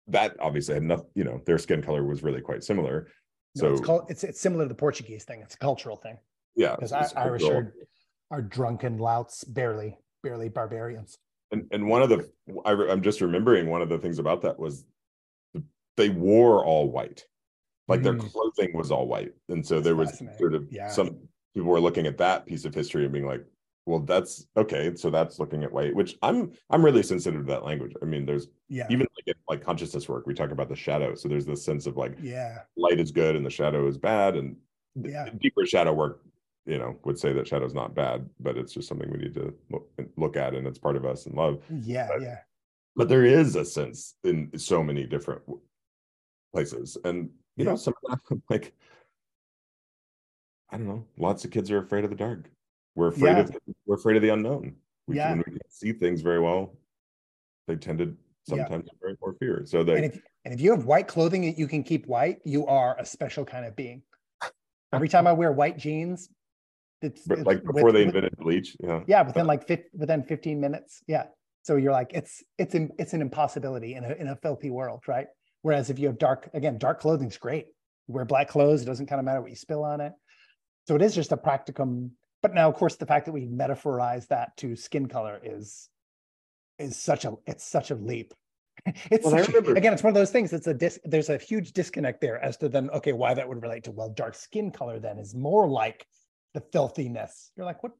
[0.07, 3.07] that obviously had nothing you know their skin color was really quite similar.
[3.55, 5.41] No, so it's, called, it's it's similar to the portuguese thing.
[5.41, 6.17] It's a cultural thing.
[6.55, 7.73] Yeah because irish are,
[8.31, 11.17] are drunken louts barely barely barbarians.
[11.51, 12.29] And and one of the
[12.65, 14.85] I, am just remembering one of the things about that was
[15.99, 17.25] they wore all white,
[17.87, 18.03] like mm.
[18.03, 20.87] their clothing was all white, and so there was sort of yeah.
[20.87, 21.17] some
[21.53, 23.45] people were looking at that piece of history and being like,
[23.85, 24.95] well, that's okay.
[24.95, 27.93] So that's looking at white, which I'm I'm really sensitive to that language.
[28.01, 31.15] I mean, there's yeah even like in, like consciousness work, we talk about the shadow.
[31.15, 34.35] So there's this sense of like yeah, light is good and the shadow is bad,
[34.35, 34.55] and
[34.95, 36.21] yeah, deeper shadow work
[36.65, 39.53] you know would say that shadow's not bad but it's just something we need to
[39.71, 42.37] look, look at and it's part of us and love yeah but, yeah
[42.95, 45.41] but there is a sense in so many different
[46.51, 47.71] places and you yeah.
[47.71, 47.93] know some
[48.49, 48.73] like
[50.71, 52.49] i don't know lots of kids are afraid of the dark
[52.95, 53.39] we're afraid yeah.
[53.39, 54.75] of we're afraid of the unknown
[55.07, 55.29] we, yeah.
[55.29, 56.73] when we can't see things very well
[57.67, 58.15] they tend to
[58.47, 59.13] sometimes yeah.
[59.21, 61.83] more fear so they and if, and if you have white clothing that you can
[61.83, 64.01] keep white you are a special kind of being
[64.93, 66.29] every time i wear white jeans
[67.01, 68.75] it's, it's like before with, they invented bleach.
[68.79, 69.01] Yeah.
[69.07, 71.01] Yeah, within like 50, within 15 minutes.
[71.07, 71.25] Yeah.
[71.63, 75.03] So you're like, it's it's an it's an impossibility in a in a filthy world,
[75.07, 75.27] right?
[75.61, 77.67] Whereas if you have dark, again, dark clothing's great.
[78.07, 80.13] You wear black clothes, it doesn't kind of matter what you spill on it.
[80.87, 82.11] So it is just a practicum.
[82.41, 85.89] But now, of course, the fact that we metaphorize that to skin color is
[86.79, 88.33] is such a it's such a leap.
[89.11, 90.53] it's well, such, again, it's one of those things.
[90.53, 93.61] It's a dis, there's a huge disconnect there as to then okay, why that would
[93.61, 96.07] relate to well, dark skin color then is more like
[96.53, 97.51] the filthiness.
[97.55, 97.91] You're like, what?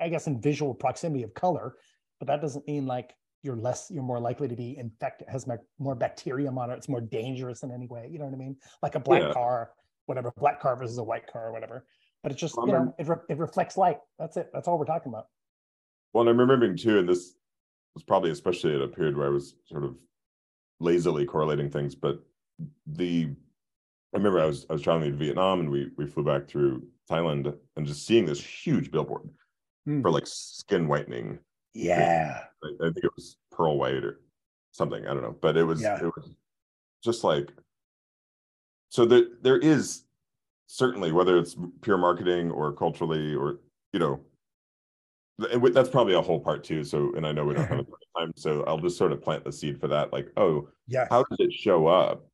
[0.00, 1.74] I guess in visual proximity of color,
[2.18, 5.46] but that doesn't mean like you're less, you're more likely to be infected, has
[5.78, 6.74] more bacterium on it.
[6.74, 8.08] It's more dangerous in any way.
[8.10, 8.56] You know what I mean?
[8.82, 9.32] Like a black yeah.
[9.32, 9.70] car,
[10.06, 11.86] whatever, black car versus a white car or whatever.
[12.22, 13.98] But it's just, you know, it, re- it reflects light.
[14.18, 14.50] That's it.
[14.52, 15.26] That's all we're talking about.
[16.12, 17.34] Well, I'm remembering too, and this
[17.94, 19.96] was probably especially at a period where I was sort of
[20.80, 22.20] lazily correlating things, but
[22.86, 23.30] the
[24.12, 26.82] I remember I was I was traveling to Vietnam and we we flew back through
[27.08, 29.30] Thailand and just seeing this huge billboard
[29.88, 30.02] mm.
[30.02, 31.38] for like skin whitening.
[31.74, 32.40] Yeah.
[32.62, 34.20] I, I, think it was pearl white or
[34.72, 35.06] something.
[35.06, 35.36] I don't know.
[35.40, 35.96] But it was yeah.
[35.96, 36.30] it was
[37.02, 37.50] just like
[38.90, 40.04] so there there is
[40.66, 43.60] certainly whether it's pure marketing or culturally or
[43.92, 44.20] you know
[45.72, 47.86] that's probably a whole part too so and i know we don't have
[48.18, 51.24] time so i'll just sort of plant the seed for that like oh yeah how
[51.24, 52.30] does it show up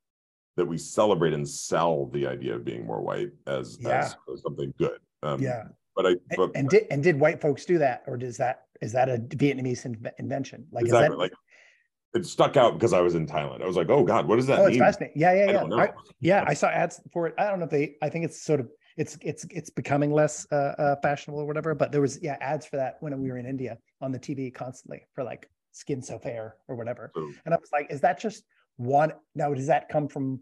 [0.57, 4.11] that we celebrate and sell the idea of being more white as, yeah.
[4.33, 4.99] as something good.
[5.23, 5.65] Um, yeah.
[5.97, 8.93] But I but, and, did and did white folks do that, or does that is
[8.93, 10.67] that a Vietnamese in, invention?
[10.71, 11.09] Like exactly.
[11.09, 11.33] That, like
[12.15, 13.63] it stuck out because I was in Thailand.
[13.63, 14.75] I was like, oh God, what does that oh, mean?
[14.75, 15.21] It's fascinating.
[15.21, 15.77] Yeah, yeah, yeah.
[15.77, 17.35] I I, yeah, I saw ads for it.
[17.39, 17.97] I don't know if they.
[18.03, 21.75] I think it's sort of it's it's it's becoming less uh, uh, fashionable or whatever.
[21.75, 24.53] But there was yeah ads for that when we were in India on the TV
[24.53, 27.11] constantly for like skin so fair or whatever.
[27.15, 28.45] So, and I was like, is that just
[28.77, 29.13] one?
[29.35, 30.41] Now does that come from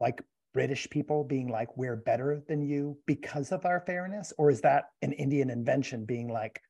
[0.00, 0.22] like
[0.58, 4.32] British people being like, we're better than you because of our fairness?
[4.38, 6.60] Or is that an Indian invention being like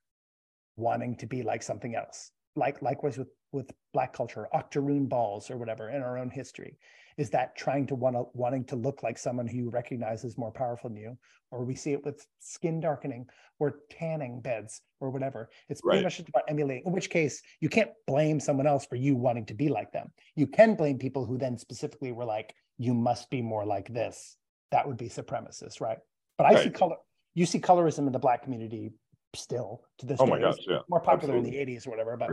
[0.76, 2.30] wanting to be like something else?
[2.54, 6.76] Like likewise with with black culture, octoroon balls or whatever in our own history.
[7.16, 10.36] Is that trying to want to wanting to look like someone who you recognize as
[10.36, 11.16] more powerful than you?
[11.50, 13.24] Or we see it with skin darkening
[13.58, 15.48] or tanning beds or whatever.
[15.70, 16.04] It's pretty right.
[16.04, 19.46] much just about emulating, in which case you can't blame someone else for you wanting
[19.46, 20.12] to be like them.
[20.36, 24.36] You can blame people who then specifically were like, you must be more like this.
[24.70, 25.98] That would be supremacist, right?
[26.36, 26.64] But I right.
[26.64, 26.96] see color.
[27.34, 28.92] You see colorism in the black community
[29.34, 30.30] still to this oh day.
[30.30, 30.78] my gosh, yeah.
[30.88, 31.60] More popular Absolutely.
[31.60, 32.16] in the 80s or whatever.
[32.16, 32.30] But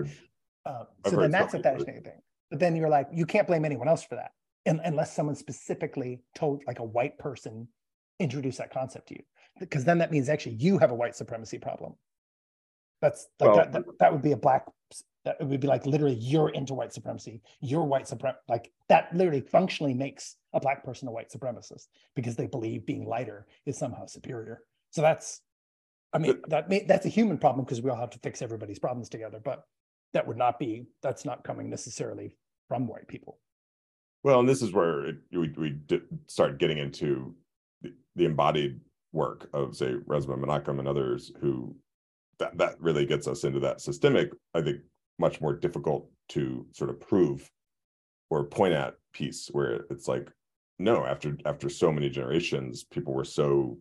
[0.66, 2.22] uh, so then that's a fascinating thing.
[2.50, 4.32] But then you're like, you can't blame anyone else for that
[4.66, 7.68] unless someone specifically told, like a white person,
[8.20, 9.24] introduced that concept to you.
[9.60, 11.94] Because then that means actually you have a white supremacy problem.
[13.02, 14.66] That's like well, that, that, that would be a black
[15.26, 17.42] that it would be like literally you're into white supremacy.
[17.60, 22.36] You're white suprem like that literally functionally makes a black person a white supremacist because
[22.36, 24.62] they believe being lighter is somehow superior.
[24.92, 25.42] So that's
[26.14, 28.80] i mean that may, that's a human problem because we all have to fix everybody's
[28.80, 29.66] problems together but
[30.14, 32.38] that would not be that's not coming necessarily
[32.70, 33.40] from white people.
[34.24, 35.76] Well and this is where it, we, we
[36.28, 37.36] start getting into
[37.82, 38.80] the, the embodied
[39.12, 41.76] work of say Resmaa Menakem and others who
[42.40, 44.80] that that really gets us into that systemic i think
[45.20, 47.50] much more difficult to sort of prove
[48.30, 50.30] or point at piece where it's like
[50.80, 53.78] no after after so many generations people were so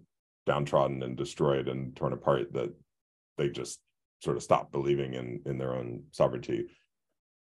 [0.46, 2.72] downtrodden and destroyed and torn apart that
[3.36, 3.80] they just
[4.20, 6.66] sort of stopped believing in in their own sovereignty.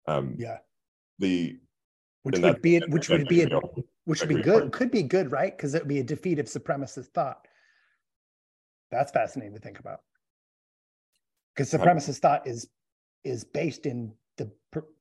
[0.07, 0.57] Um yeah.
[1.19, 1.57] the
[2.23, 3.59] which would that, be it which would be a,
[4.05, 5.55] which would be good could be good right?
[5.55, 7.47] Because it would be a defeat of supremacist thought.
[8.91, 9.99] That's fascinating to think about
[11.55, 12.67] because supremacist thought is
[13.23, 14.51] is based in the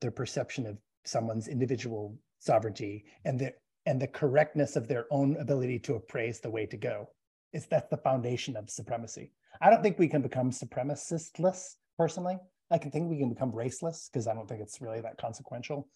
[0.01, 3.53] their perception of someone's individual sovereignty and the
[3.87, 7.09] and the correctness of their own ability to appraise the way to go.
[7.53, 9.33] It's that's the foundation of supremacy.
[9.61, 12.39] I don't think we can become supremacistless personally.
[12.71, 15.89] I can think we can become raceless because I don't think it's really that consequential.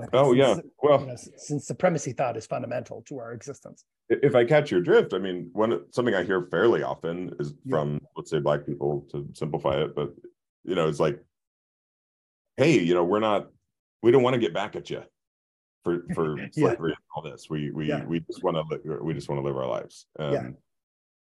[0.00, 0.56] But Oh, yeah.
[0.82, 3.84] Well, you know, since supremacy thought is fundamental to our existence.
[4.08, 7.70] if I catch your drift, I mean, one something I hear fairly often is Yeah.
[7.70, 10.14] from, let's say, black people to simplify it, but
[10.64, 11.20] you know, it's like,
[12.56, 13.48] hey, you know, we're not,
[14.02, 15.02] we don't want to get back at you
[15.84, 16.46] for for Yeah.
[16.52, 17.48] slavery and all this.
[17.50, 18.04] We we Yeah.
[18.04, 20.06] we just want to we just want to live our lives.
[20.18, 20.48] Um, Yeah.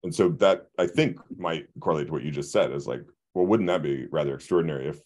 [0.03, 3.01] And so that I think might correlate to what you just said is like,
[3.33, 4.99] well, wouldn't that be rather extraordinary if,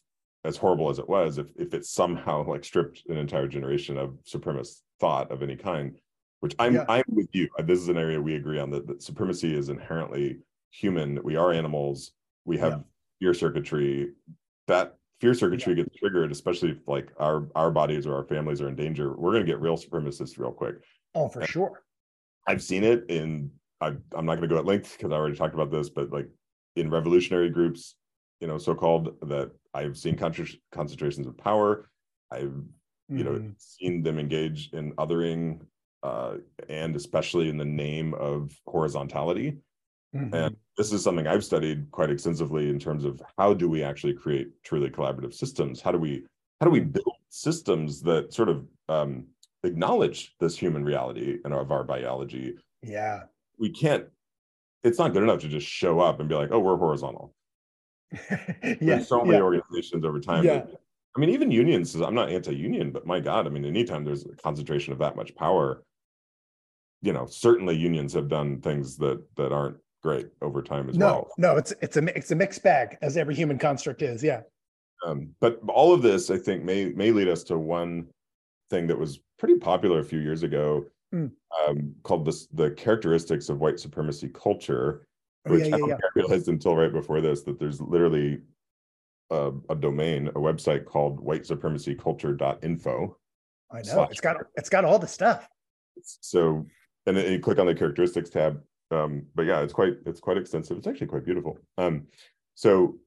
[0.44, 4.18] as horrible as it was, if if it somehow like stripped an entire generation of
[4.24, 5.98] supremacist thought of any kind,
[6.40, 6.86] which I'm Yeah.
[6.88, 7.50] I'm with you.
[7.64, 10.40] This is an area we agree on that, that supremacy is inherently
[10.72, 11.22] human.
[11.24, 12.12] We are animals.
[12.46, 12.80] We have Yeah.
[13.20, 14.14] fear circuitry.
[14.68, 18.70] That fear circuitry gets triggered, especially if like our our bodies or our families are
[18.70, 19.14] in danger.
[19.16, 20.76] We're gonna get real supremacists real quick.
[21.16, 21.84] Oh, for sure.
[22.48, 25.38] I've seen it in I, I'm not going to go at length because I already
[25.38, 26.28] talked about this, but like
[26.76, 27.96] in revolutionary groups,
[28.40, 31.90] you know, so-called that I've seen contra- concentrations of power.
[32.32, 32.64] I've
[33.12, 33.60] you know Mhm.
[33.60, 35.66] seen them engage in othering,
[36.04, 36.38] uh,
[36.70, 39.58] and especially in the name of horizontality.
[40.16, 40.34] Mhm.
[40.34, 44.14] And this is something I've studied quite extensively in terms of how do we actually
[44.14, 45.82] create truly collaborative systems?
[45.82, 46.26] How do we
[46.60, 49.28] how do we build systems that sort of um,
[49.64, 53.24] acknowledge this human reality and of our biology yeah.
[53.58, 54.06] we can't
[54.84, 57.34] it's not good enough to just show up and be like oh we're horizontal
[58.64, 58.76] yeah.
[58.82, 59.44] there's so many yeah.
[59.44, 60.58] organizations over time Yeah.
[60.60, 60.82] that-
[61.16, 64.36] i mean even unions i'm not anti-union but my god i mean anytime there's a
[64.44, 65.84] concentration of that much power
[67.02, 71.06] you know certainly unions have done things that that aren't great over time as No,
[71.08, 74.24] well no, it's it's a it's a mixed bag as every human construct is.
[74.24, 74.42] Yeah.
[75.06, 78.08] um, but all of this i think may may lead us to one
[78.70, 81.32] thing that was pretty popular a few years ago Mm.
[81.68, 85.08] um, called this the characteristics of white supremacy culture
[85.48, 85.96] Oh, which yeah, I don't yeah.
[85.96, 88.42] think I realized until right before this that there's literally
[89.30, 93.18] a, a domain, a website called white whitesupremacyculture.info.
[93.72, 94.04] I know.
[94.04, 95.48] It's got it's got all the stuff.
[96.02, 96.66] So,
[97.06, 98.62] and then you click on the characteristics tab.
[98.92, 100.78] Um, but yeah, it's quite it's quite extensive.
[100.78, 101.60] It's actually quite beautiful.
[101.78, 102.08] Um,
[102.56, 102.98] so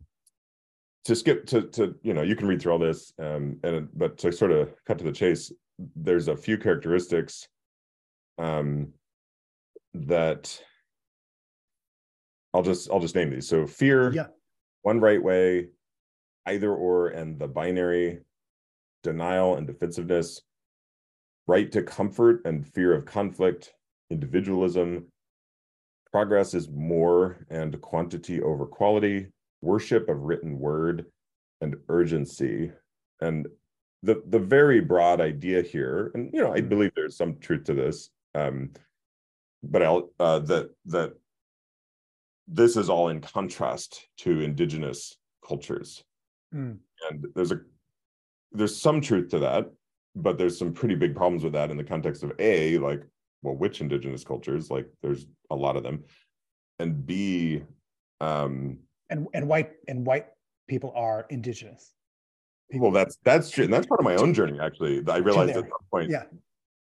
[1.04, 4.18] to skip to to you know you can read through all this, um, and but
[4.18, 5.52] to sort of cut to the chase,
[5.96, 7.48] there's a few characteristics
[8.38, 8.92] um,
[9.94, 10.60] that
[12.54, 13.48] I'll just I'll just name these.
[13.48, 14.26] So fear, Yeah.
[14.82, 15.68] one right way,
[16.46, 18.20] either or, and the binary,
[19.02, 20.42] denial and defensiveness,
[21.46, 23.74] right to comfort and fear of conflict,
[24.10, 25.06] individualism,
[26.10, 29.28] progress is more and quantity over quality,
[29.62, 31.06] worship of written word,
[31.62, 32.70] and urgency.
[33.20, 33.46] And
[34.02, 36.68] the the very broad idea here, and you know, I Mhm.
[36.68, 38.72] believe there's some truth to this, um,
[39.62, 41.14] but I'll uh, that that
[42.52, 46.04] this is all in contrast to indigenous cultures
[46.54, 46.76] Mm.
[47.08, 47.60] and there's a
[48.52, 49.70] there's some truth to that
[50.14, 53.02] but there's some pretty big problems with that in the context of a like
[53.40, 56.04] well which indigenous cultures like there's a lot of them
[56.78, 57.62] and b
[58.20, 58.78] um
[59.08, 60.26] And and white and white
[60.68, 61.94] people are indigenous.
[62.74, 65.64] well that's that's true and that's part of my own journey actually i realized at
[65.64, 66.24] some point Yeah.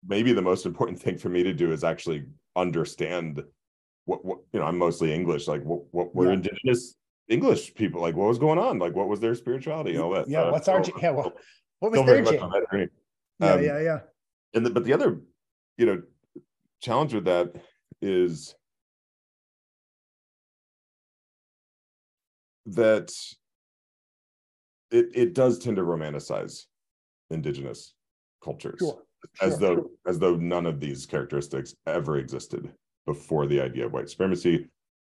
[0.08, 2.24] maybe the most important thing for me to do is actually
[2.56, 3.42] understand
[4.06, 6.34] what, what you know i'm mostly english like what, what were Yeah.
[6.34, 6.96] indigenous
[7.28, 10.42] english people like what was going on like what was their spirituality all that Yeah.
[10.42, 11.10] Uh, What's our so- yeah?
[11.10, 11.32] Well,
[11.80, 12.40] what was their much gene?
[12.42, 12.88] on that journey.
[13.40, 13.98] Yeah, Um, yeah, yeah.
[14.54, 15.20] and the, but the other
[15.78, 16.02] you know
[16.82, 17.54] challenge with that
[18.02, 18.54] is
[22.66, 23.10] that
[24.90, 26.64] it it does tend to romanticize
[27.30, 27.94] indigenous
[28.42, 29.02] cultures Sure.
[29.40, 29.58] as sure.
[29.76, 32.72] though as though none of these characteristics ever existed
[33.12, 34.66] before the idea of white supremacy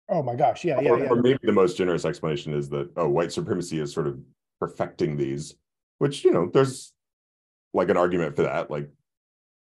[0.09, 0.65] Oh my gosh.
[0.65, 1.09] Yeah, yeah, or, yeah.
[1.11, 4.15] or maybe the most generous explanation is that oh white supremacy is sort of
[4.61, 5.45] perfecting these
[5.99, 6.93] which you know there's
[7.73, 8.89] like an argument for that like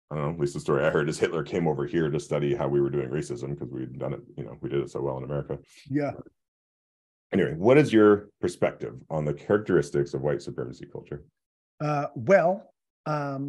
[0.09, 2.19] i don't know at least the story i heard is hitler came over here to
[2.19, 4.89] study how we were doing racism because we'd done it you know we did it
[4.89, 5.57] so well in america
[5.89, 6.13] Yeah.
[7.33, 11.21] anyway what is your perspective on the characteristics of white supremacy culture
[11.81, 12.51] Uh, well,
[13.05, 13.43] um,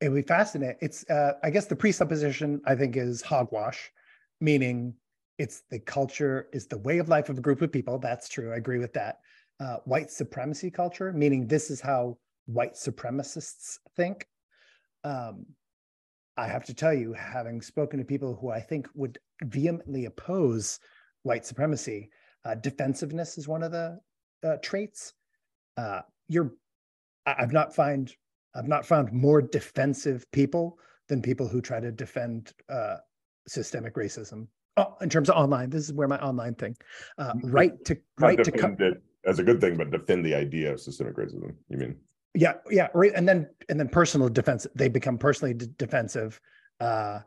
[0.00, 0.76] it would be fascinating.
[0.86, 3.80] It's, uh, I guess, the presupposition I think is hogwash,
[4.40, 4.94] meaning
[5.38, 7.98] it's the culture, is the way of life of a group of people.
[7.98, 8.52] That's true.
[8.52, 9.18] I agree with that.
[9.60, 14.26] Uh, white supremacy culture, meaning this is how white supremacists think.
[15.04, 15.46] Um,
[16.36, 20.78] I have to tell you, having spoken to people who I think would vehemently oppose
[21.22, 22.10] white supremacy,
[22.44, 23.98] uh, defensiveness is one of the
[24.44, 25.14] uh, traits.
[25.76, 26.52] Uh, you're
[27.26, 28.14] I- I've not find
[28.54, 30.78] I've not found more defensive people
[31.08, 32.96] than people who try to defend uh,
[33.48, 34.46] systemic racism.
[34.76, 36.76] Oh, in terms of online, this is where my online thing.
[37.16, 38.76] Uh, right to right to come.
[39.24, 41.54] as a good thing, but defend the idea of systemic racism.
[41.68, 41.96] You mean?
[42.34, 43.12] Yeah, yeah, right.
[43.14, 44.66] And then and then personal defense.
[44.74, 46.38] They become personally d- defensive.
[46.78, 47.20] Uh,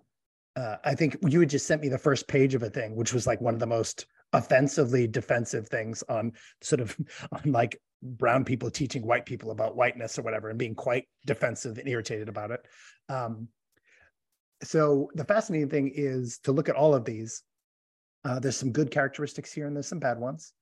[0.56, 3.14] uh, I think you had just sent me the first page of a thing, which
[3.14, 6.96] was like one of the most offensively defensive things on sort of
[7.32, 11.80] on like brown people teaching white people about whiteness or whatever, and being quite defensive
[11.80, 12.60] and irritated about it.
[13.10, 13.48] Um,
[14.64, 17.44] so the fascinating thing is to look at all of these.
[18.26, 20.54] Uh, there's some good characteristics here, and there's some bad ones.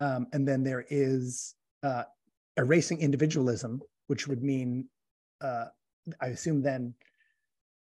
[0.00, 2.02] Um, and then there is uh,
[2.56, 4.86] erasing individualism, which would mean,
[5.40, 5.66] uh,
[6.20, 6.94] I assume then,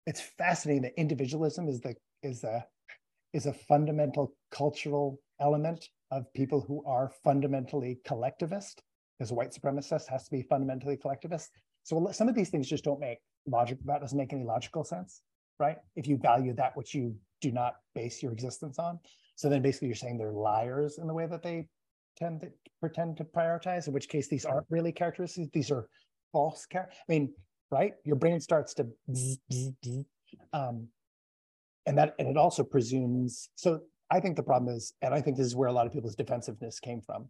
[0.06, 2.64] it's fascinating that individualism is the is a
[3.32, 8.82] is a fundamental cultural element of people who are fundamentally collectivist.
[9.18, 11.50] Because white supremacist has to be fundamentally collectivist.
[11.82, 13.78] So some of these things just don't make logic.
[13.84, 15.22] That doesn't make any logical sense,
[15.58, 15.76] right?
[15.96, 18.98] If you value that which you do not base your existence on.
[19.36, 21.68] So then basically you're saying they're liars in the way that they
[22.16, 22.48] tend to
[22.80, 25.48] pretend to prioritize, in which case these aren't really characteristics.
[25.52, 25.88] These are
[26.32, 27.32] false char- I mean,
[27.70, 27.94] right?
[28.04, 30.04] Your brain starts to bzz, bzz, bzz.
[30.52, 30.88] Um,
[31.86, 33.80] and that and it also presumes so
[34.10, 36.14] I think the problem is, and I think this is where a lot of people's
[36.14, 37.28] defensiveness came from.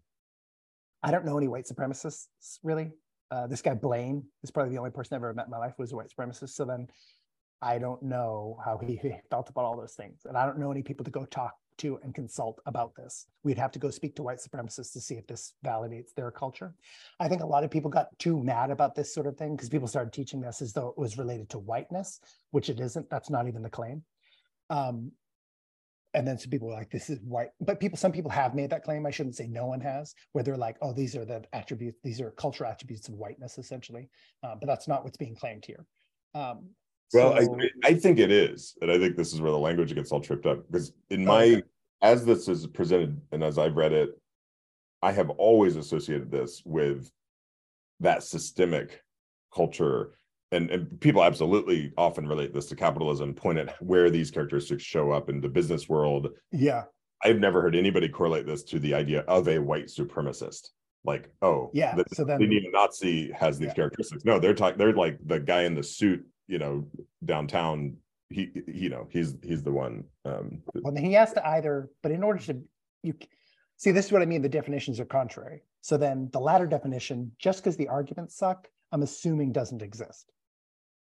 [1.03, 2.27] I don't know any white supremacists
[2.63, 2.91] really.
[3.31, 5.75] Uh, this guy Blaine is probably the only person I've ever met in my life
[5.77, 6.51] who was a white supremacist.
[6.51, 6.89] So then
[7.61, 9.01] I don't know how he
[9.31, 10.23] felt about all those things.
[10.25, 13.27] And I don't know any people to go talk to and consult about this.
[13.45, 16.75] We'd have to go speak to white supremacists to see if this validates their culture.
[17.21, 19.69] I think a lot of people got too mad about this sort of thing because
[19.69, 23.09] people started teaching this as though it was related to whiteness, which it isn't.
[23.11, 24.03] That's not even the claim.
[24.71, 25.13] Um,
[26.15, 27.51] and then some people are like, this is white.
[27.61, 29.07] But people, some people have made that claim.
[29.07, 32.21] I shouldn't say no one has, where they're like, oh, these are the attributes, these
[32.21, 34.09] are cultural attributes of whiteness, essentially.
[34.43, 35.85] Uh, but that's not what's being claimed here.
[36.35, 36.71] Um,
[37.13, 38.77] well, so, I, I think it is.
[38.83, 40.67] And I think this is where the language gets all tripped up.
[40.67, 41.63] Because in my, okay.
[42.03, 44.11] as this is presented and as I've read it,
[45.03, 47.11] I have always associated this with
[48.01, 49.03] that systemic
[49.55, 50.19] culture
[50.51, 55.11] and, and people absolutely often relate this to capitalism, point at where these characteristics show
[55.11, 56.29] up in the business world.
[56.53, 56.85] Yeah.
[57.23, 60.71] I've never heard anybody correlate this to the idea of a white supremacist.
[61.05, 61.95] Like, oh, yeah.
[61.95, 63.75] The, so then the neo-Nazi has these yeah.
[63.75, 64.25] characteristics.
[64.25, 64.79] No, they're talking.
[64.79, 66.85] They're like the guy in the suit, you know,
[67.25, 67.97] downtown.
[68.31, 70.05] He, you know, he's he's the one.
[70.25, 72.61] Um, well, he has to either, but in order to
[73.03, 73.15] you
[73.77, 74.43] see, this is what I mean.
[74.43, 75.63] The definitions are contrary.
[75.81, 80.33] So then the latter definition, just because the arguments suck, I'm assuming doesn't exist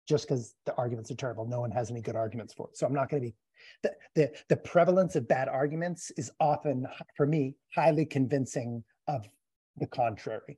[0.07, 1.47] just because the arguments are terrible.
[1.47, 2.77] No one has any good arguments for it.
[2.77, 3.35] So I'm not going to be
[3.83, 9.27] the, the the prevalence of bad arguments is often for me highly convincing of
[9.77, 10.57] the contrary.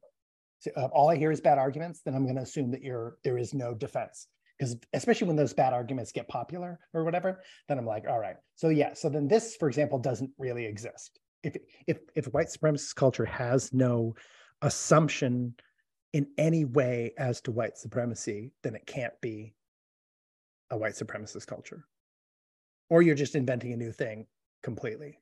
[0.59, 3.17] So if all I hear is bad arguments, then I'm going to assume that you're
[3.23, 4.27] there is no defense.
[4.57, 8.37] Because especially when those bad arguments get popular or whatever, then I'm like, all right.
[8.55, 8.93] So yeah.
[8.93, 11.19] So then this, for example, doesn't really exist.
[11.43, 14.15] If if if white supremacist culture has no
[14.61, 15.53] assumption
[16.13, 19.53] in any way as to white supremacy, then it can't be
[20.71, 21.85] a white supremacist culture.
[22.89, 24.25] Or you're just inventing a new thing
[24.63, 25.19] completely.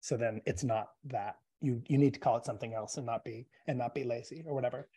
[0.00, 1.36] So then it's not that.
[1.60, 4.44] You you need to call it something else and not be and not be lazy
[4.46, 4.88] or whatever.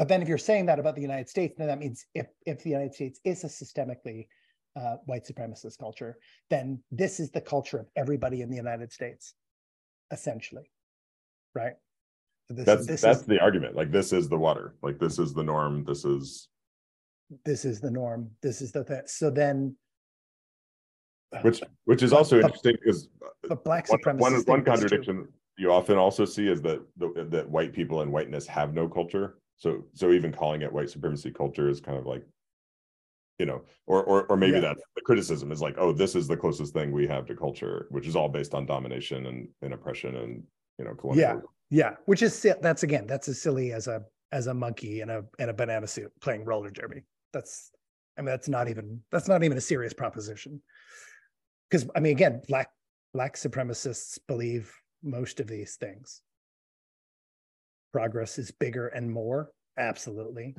[0.00, 2.62] But then if you're saying that about the United States, then that means if if
[2.62, 4.28] the United States is a systemically
[4.74, 6.16] uh, white supremacist culture,
[6.48, 9.34] then this is the culture of everybody in the United States,
[10.10, 10.70] essentially,
[11.54, 11.74] right?
[12.50, 15.32] this, that's this that's is, the argument like this is the water like this is
[15.32, 16.48] the norm this is
[17.44, 19.02] this is the norm this is the thing.
[19.06, 19.76] So then
[21.42, 23.08] which which is also but, interesting because
[23.48, 27.48] but black supremacy one, one, one contradiction you often also see is that the, that
[27.48, 31.68] white people and whiteness have no culture so so even calling it white supremacy culture
[31.68, 32.26] is kind of like
[33.38, 34.60] you know or or, or maybe yeah.
[34.60, 37.86] that the criticism is like oh this is the closest thing we have to culture
[37.90, 40.42] which is all based on domination and, and oppression and
[40.78, 41.38] you know colonialism.
[41.38, 44.02] yeah yeah, which is that's again that's as silly as a
[44.32, 47.04] as a monkey in a in a banana suit playing roller derby.
[47.32, 47.70] That's
[48.18, 50.60] I mean that's not even that's not even a serious proposition.
[51.70, 52.70] Because I mean again, black
[53.14, 56.22] black supremacists believe most of these things.
[57.92, 60.54] Progress is bigger and more, absolutely.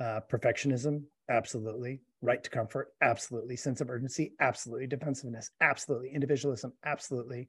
[0.00, 2.02] Uh, perfectionism, absolutely.
[2.20, 3.56] Right to comfort, absolutely.
[3.56, 4.86] Sense of urgency, absolutely.
[4.86, 6.10] Defensiveness, absolutely.
[6.14, 7.48] Individualism, absolutely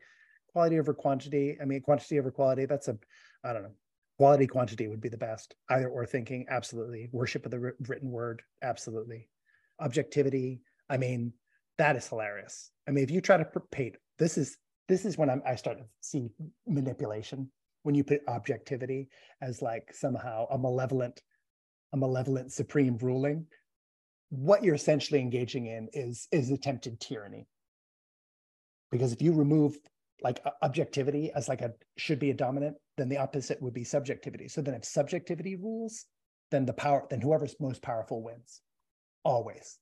[0.56, 1.58] quality over quantity.
[1.62, 2.66] I mean, quantity over quality.
[2.66, 2.98] That's a,
[3.44, 3.76] I don't know.
[4.18, 5.54] Quality quantity would be the best.
[5.70, 7.10] Either or thinking, absolutely.
[7.12, 9.28] Worship of the written word, absolutely.
[9.82, 10.62] Objectivity.
[10.90, 11.34] I mean,
[11.78, 12.72] that is hilarious.
[12.88, 14.58] I mean, if you try to paint, this is
[14.88, 16.30] this is when I'm, I start to see
[16.66, 17.52] manipulation
[17.86, 19.10] when you put objectivity
[19.42, 21.22] as like somehow a malevolent,
[21.94, 23.46] a malevolent supreme ruling.
[24.30, 27.48] What you're essentially engaging in is is attempted tyranny.
[28.92, 29.78] Because if you remove
[30.22, 34.48] like objectivity as like a should be a dominant then the opposite would be subjectivity.
[34.48, 36.06] So then if subjectivity rules,
[36.52, 38.62] then the power, then whoever's most powerful wins.
[39.24, 39.78] Always.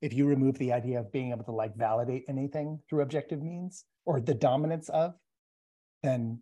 [0.00, 3.84] If you remove the idea of being able to like validate anything through objective means
[4.06, 5.14] or the dominance of,
[6.02, 6.40] then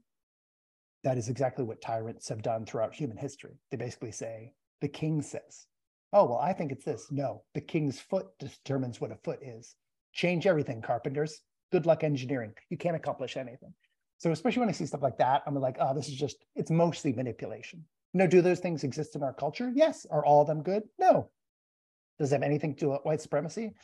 [1.07, 3.61] that is exactly what tyrants have done throughout human history.
[3.71, 5.67] They basically say, the king says,
[6.13, 7.07] oh, well, I think it's this.
[7.13, 9.77] No, the king's foot determines what a foot is.
[10.13, 11.43] Change everything, carpenters.
[11.71, 12.55] Good luck engineering.
[12.71, 13.73] You can't accomplish anything.
[14.19, 16.73] So especially when I see stuff like that, I'm like, oh, this is just, it's
[16.73, 17.85] mostly manipulation.
[18.13, 19.71] You know, do those things exist in our culture?
[19.73, 20.07] Yes.
[20.11, 20.83] Are all of them good?
[20.99, 21.31] No.
[22.19, 23.75] Does it have anything to do with white supremacy?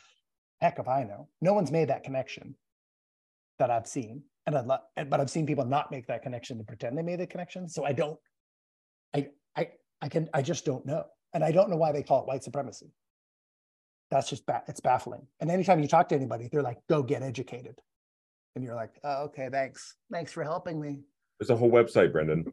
[0.59, 1.29] Heck if I know.
[1.39, 2.55] No one's made that connection
[3.59, 4.23] that I've seen.
[4.45, 7.19] And I'd love, but I've seen people not make that connection to pretend they made
[7.19, 7.67] the connection.
[7.69, 8.19] So I don't,
[9.15, 9.69] I, I,
[10.01, 11.05] I can, I just don't know.
[11.33, 12.91] And I don't know why they call it white supremacy.
[14.11, 15.25] That's just, ba- it's baffling.
[15.39, 17.79] And anytime you talk to anybody, they're like, go get educated
[18.55, 20.99] and you're like, oh, okay, thanks, thanks for helping me.
[21.39, 22.51] There's a whole website, Brendan.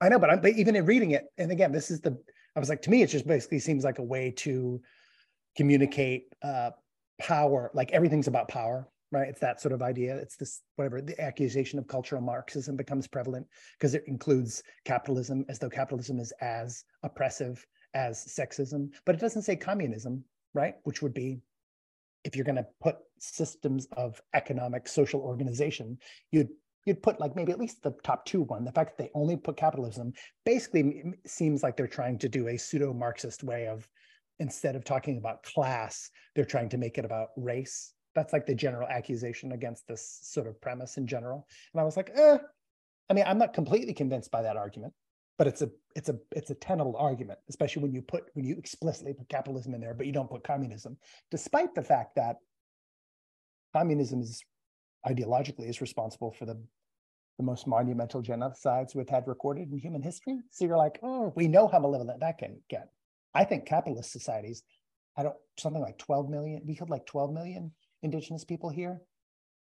[0.00, 2.18] I know, but I'm but even in reading it, and again, this is the
[2.56, 4.80] I was like, to me, it just basically seems like a way to
[5.56, 6.70] communicate uh,
[7.20, 7.70] power.
[7.72, 9.28] Like everything's about power, right?
[9.28, 10.16] It's that sort of idea.
[10.16, 13.46] It's this whatever the accusation of cultural Marxism becomes prevalent
[13.78, 19.42] because it includes capitalism as though capitalism is as oppressive as sexism, but it doesn't
[19.42, 20.76] say communism, right?
[20.84, 21.40] Which would be
[22.24, 25.98] if you're going to put systems of economic social organization
[26.30, 26.48] you'd
[26.86, 29.36] you'd put like maybe at least the top two one the fact that they only
[29.36, 30.12] put capitalism
[30.44, 33.88] basically seems like they're trying to do a pseudo marxist way of
[34.38, 38.54] instead of talking about class they're trying to make it about race that's like the
[38.54, 41.46] general accusation against this sort of premise in general.
[41.72, 42.38] And i was like eh.
[43.10, 44.92] i mean i'm not completely convinced by that argument
[45.38, 48.56] but it's a it's a it's a tenable argument especially when you put when you
[48.56, 50.96] explicitly put capitalism in there but you don't put communism
[51.30, 52.36] despite the fact that
[53.72, 54.42] communism is
[55.06, 56.60] ideologically is responsible for the
[57.38, 60.38] the most monumental genocides we've had recorded in human history.
[60.50, 62.90] So you're like oh we know how malevolent that that can get.
[63.34, 64.62] I think capitalist societies
[65.16, 69.00] i don't something like 12 million we killed like 12 million indigenous people here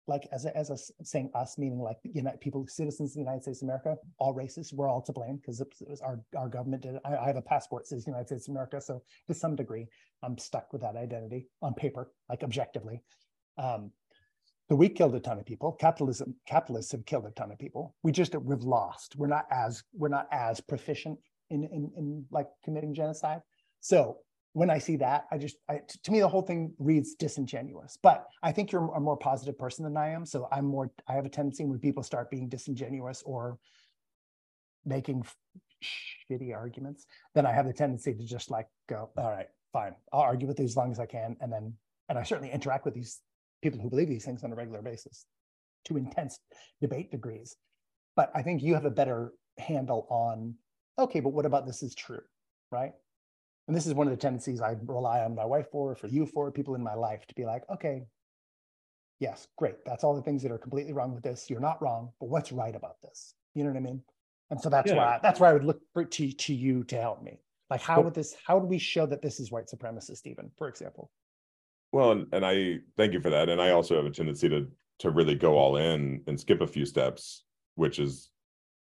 [0.06, 3.20] like as a, as a saying us meaning like you know people citizens of the
[3.20, 6.48] united states of america all races we're all to blame because it was our our
[6.48, 9.56] government did I, I, have a passport says united states of america so to some
[9.56, 9.86] degree
[10.22, 13.02] i'm stuck with that identity on paper like objectively.
[13.58, 13.90] Um
[14.68, 15.72] so we killed a ton of people.
[15.72, 17.94] Capitalism capitalists have killed a ton of people.
[18.02, 19.14] We just we've lost.
[19.16, 21.18] We're not as we're not as proficient
[21.50, 23.42] in in, in like committing genocide.
[23.80, 24.18] So
[24.54, 27.98] when I see that, I just, I, to me, the whole thing reads disingenuous.
[28.02, 30.24] But I think you're a more positive person than I am.
[30.24, 33.58] So I'm more, I have a tendency when people start being disingenuous or
[34.86, 35.24] making
[35.82, 39.94] shitty arguments, then I have the tendency to just like go, all right, fine.
[40.12, 41.36] I'll argue with you as long as I can.
[41.40, 41.74] And then,
[42.08, 43.20] and I certainly interact with these
[43.60, 45.26] people who believe these things on a regular basis
[45.86, 46.38] to intense
[46.80, 47.56] debate degrees.
[48.14, 50.54] But I think you have a better handle on,
[50.98, 52.22] okay, but what about this is true,
[52.70, 52.92] right?
[53.66, 56.26] And this is one of the tendencies I rely on my wife for, for you
[56.26, 58.02] for, people in my life to be like, okay,
[59.20, 59.76] yes, great.
[59.86, 61.48] That's all the things that are completely wrong with this.
[61.48, 63.34] You're not wrong, but what's right about this?
[63.54, 64.02] You know what I mean?
[64.50, 64.96] And so that's yeah.
[64.96, 67.40] why that's why I would look for, to to you to help me.
[67.70, 68.36] Like, how would this?
[68.46, 71.10] How do we show that this is white supremacist, even for example?
[71.92, 73.48] Well, and, and I thank you for that.
[73.48, 74.68] And I also have a tendency to
[75.00, 77.44] to really go all in and skip a few steps,
[77.74, 78.28] which is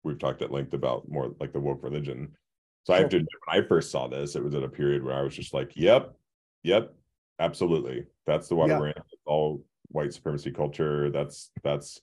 [0.03, 2.33] we've talked at length about more like the woke religion
[2.85, 5.15] so I have to when I first saw this, it was at a period where
[5.15, 6.15] I was just like, yep,
[6.63, 6.95] yep,
[7.39, 8.05] absolutely.
[8.27, 8.79] That's the water yeah.
[8.79, 8.95] we're in.
[8.99, 11.11] It's all white supremacy culture.
[11.11, 12.01] That's that's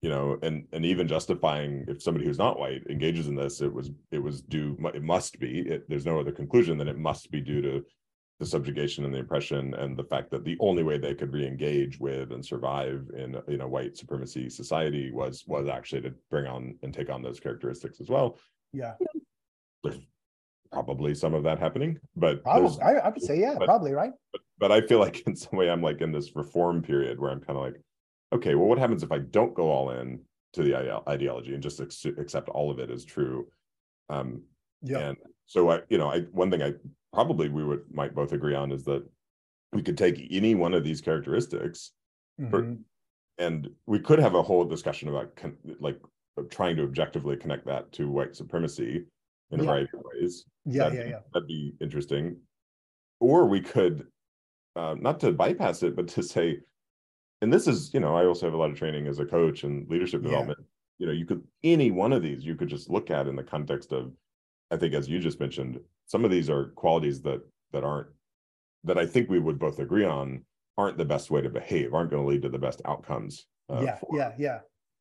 [0.00, 3.72] you know, and and even justifying if somebody who's not white engages in this, it
[3.72, 5.60] was it was due it must be.
[5.60, 7.84] It, there's no other conclusion than it must be due to
[8.38, 12.00] the subjugation and the oppression and the fact that the only way they could re-engage
[12.00, 16.74] with and survive in you know white supremacy society was was actually to bring on
[16.82, 18.38] and take on those characteristics as well
[18.72, 18.94] yeah
[19.82, 19.98] there's
[20.72, 24.12] probably some of that happening, but probably, I, I, would say, yeah, but, probably right.
[24.32, 27.30] But, but I feel like in some way I'm like in this reform period where
[27.30, 27.80] I'm kind of like,
[28.32, 30.20] okay, well, what happens if I don't go all in
[30.52, 33.48] to the ideology and just ex- accept all of it as true?
[34.08, 34.42] Um,
[34.82, 34.98] yeah.
[34.98, 35.16] And
[35.46, 36.74] so I, you know, I one thing I
[37.12, 39.04] probably we would might both agree on is that
[39.72, 41.92] we could take any one of these characteristics,
[42.40, 42.50] mm-hmm.
[42.50, 42.76] for,
[43.38, 45.98] and we could have a whole discussion about con- like
[46.50, 49.04] trying to objectively connect that to white supremacy
[49.50, 49.68] in a yeah.
[49.68, 50.44] variety of ways.
[50.64, 51.18] Yeah, that'd, yeah, yeah.
[51.32, 52.36] That'd be interesting.
[53.20, 54.06] Or we could,
[54.76, 56.60] uh, not to bypass it, but to say,
[57.42, 59.64] and this is, you know, I also have a lot of training as a coach
[59.64, 60.58] and leadership development.
[60.60, 60.64] Yeah.
[60.98, 63.42] You know, you could any one of these you could just look at in the
[63.42, 64.12] context of,
[64.70, 67.40] I think, as you just mentioned, some of these are qualities that
[67.72, 68.08] that aren't
[68.84, 70.44] that I think we would both agree on
[70.76, 73.46] aren't the best way to behave, aren't going to lead to the best outcomes.
[73.70, 74.58] Uh, yeah, yeah, yeah.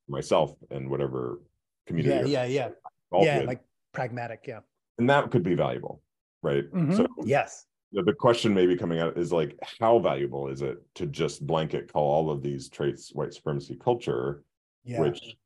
[0.07, 1.41] Myself and whatever
[1.85, 2.31] community.
[2.31, 2.69] Yeah, yeah,
[3.11, 3.21] yeah.
[3.21, 3.47] Yeah, with.
[3.47, 4.59] like pragmatic, yeah.
[4.97, 6.01] and that could be valuable,
[6.43, 6.69] right?
[6.71, 6.95] Mhm.
[6.95, 7.65] So Yes.
[7.91, 11.91] the, the question maybe coming out is like, how valuable is it to just blanket
[11.91, 14.43] call all of these traits white supremacy culture,
[14.83, 15.01] Yeah.
[15.01, 15.37] which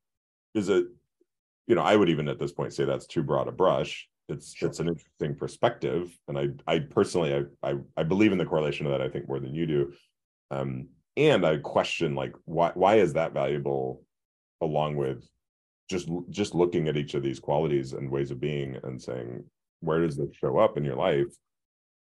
[0.53, 0.85] is a,
[1.67, 4.09] you know, I would even at this point say that's too broad a brush.
[4.29, 4.69] It's Sure.
[4.69, 8.85] it's an interesting perspective, and I I personally I, I I believe in the correlation
[8.85, 9.01] of that.
[9.01, 9.93] I think more than you do,
[10.49, 10.87] um,
[11.17, 14.03] and I question like why why is that valuable,
[14.61, 15.27] along with
[15.89, 19.43] just just looking at each of these qualities and ways of being and saying
[19.81, 21.27] where does this show up in your life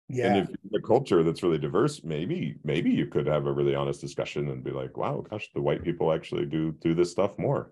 [0.10, 0.28] yeah.
[0.28, 3.52] and if you're in a culture that's really diverse, maybe maybe you could have a
[3.52, 7.12] really honest discussion and be like, "Wow, gosh, the white people actually do do this
[7.12, 7.72] stuff more."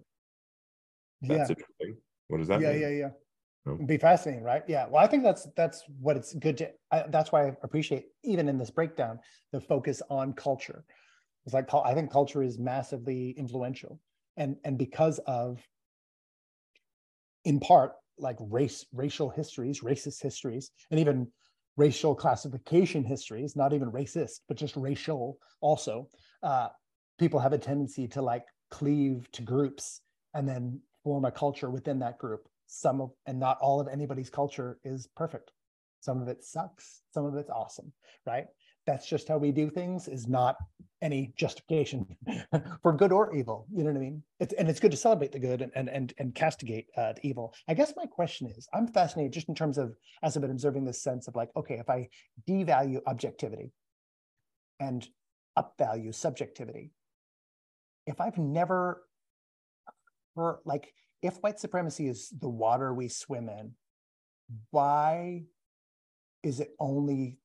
[1.21, 1.37] yeah.
[1.37, 1.97] That's interesting.
[2.27, 2.81] What does that yeah, mean?
[2.81, 3.09] yeah, yeah.
[3.65, 3.73] No.
[3.75, 4.63] It'd be fascinating, right?
[4.67, 4.87] Yeah.
[4.87, 6.69] Well, I think that's that's what it's good to.
[6.91, 9.19] I, that's why I appreciate even in this breakdown
[9.51, 10.83] the focus on culture.
[11.45, 13.99] It's like I think culture is massively influential,
[14.35, 15.59] and and because of,
[17.47, 21.25] in part, like race, racial histories, racist histories, and even
[21.77, 26.09] racial classification histories, not even racist, but just racial also.
[26.43, 26.67] Uh,
[27.17, 30.01] people have a tendency to like cleave to groups
[30.33, 32.49] and then form a culture within that group.
[32.65, 35.51] Some of, and not all of anybody's culture is perfect.
[36.01, 37.01] Some of it sucks.
[37.13, 37.93] Some of it's awesome,
[38.25, 38.47] right?
[38.87, 40.07] That's just how we do things.
[40.07, 40.55] Is not
[41.01, 42.07] any justification
[42.81, 43.67] for good or evil.
[43.71, 44.23] You know what I mean?
[44.39, 47.27] It's and it's good to celebrate the good and and and, and castigate uh, the
[47.27, 47.53] evil.
[47.67, 50.85] I guess my question is, I'm fascinated just in terms of as I've been observing
[50.85, 52.09] this sense of like, okay, if I
[52.49, 53.71] devalue objectivity
[54.79, 55.07] and
[55.57, 56.91] upvalue subjectivity,
[58.05, 59.03] if I've never
[60.35, 63.73] or like if white supremacy is the water we swim in,
[64.71, 65.43] why
[66.43, 67.37] is it only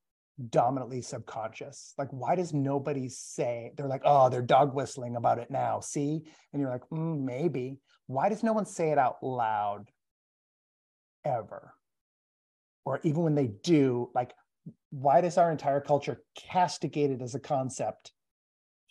[0.51, 1.95] dominantly subconscious?
[1.99, 5.81] Like, why does nobody say they're like, oh, they're dog whistling about it now?
[5.81, 6.23] See,
[6.53, 7.79] and you're like, mm, maybe.
[8.07, 9.91] Why does no one say it out loud
[11.25, 11.75] ever?
[12.85, 14.33] Or even when they do, like,
[14.91, 18.13] why does our entire culture castigate it as a concept?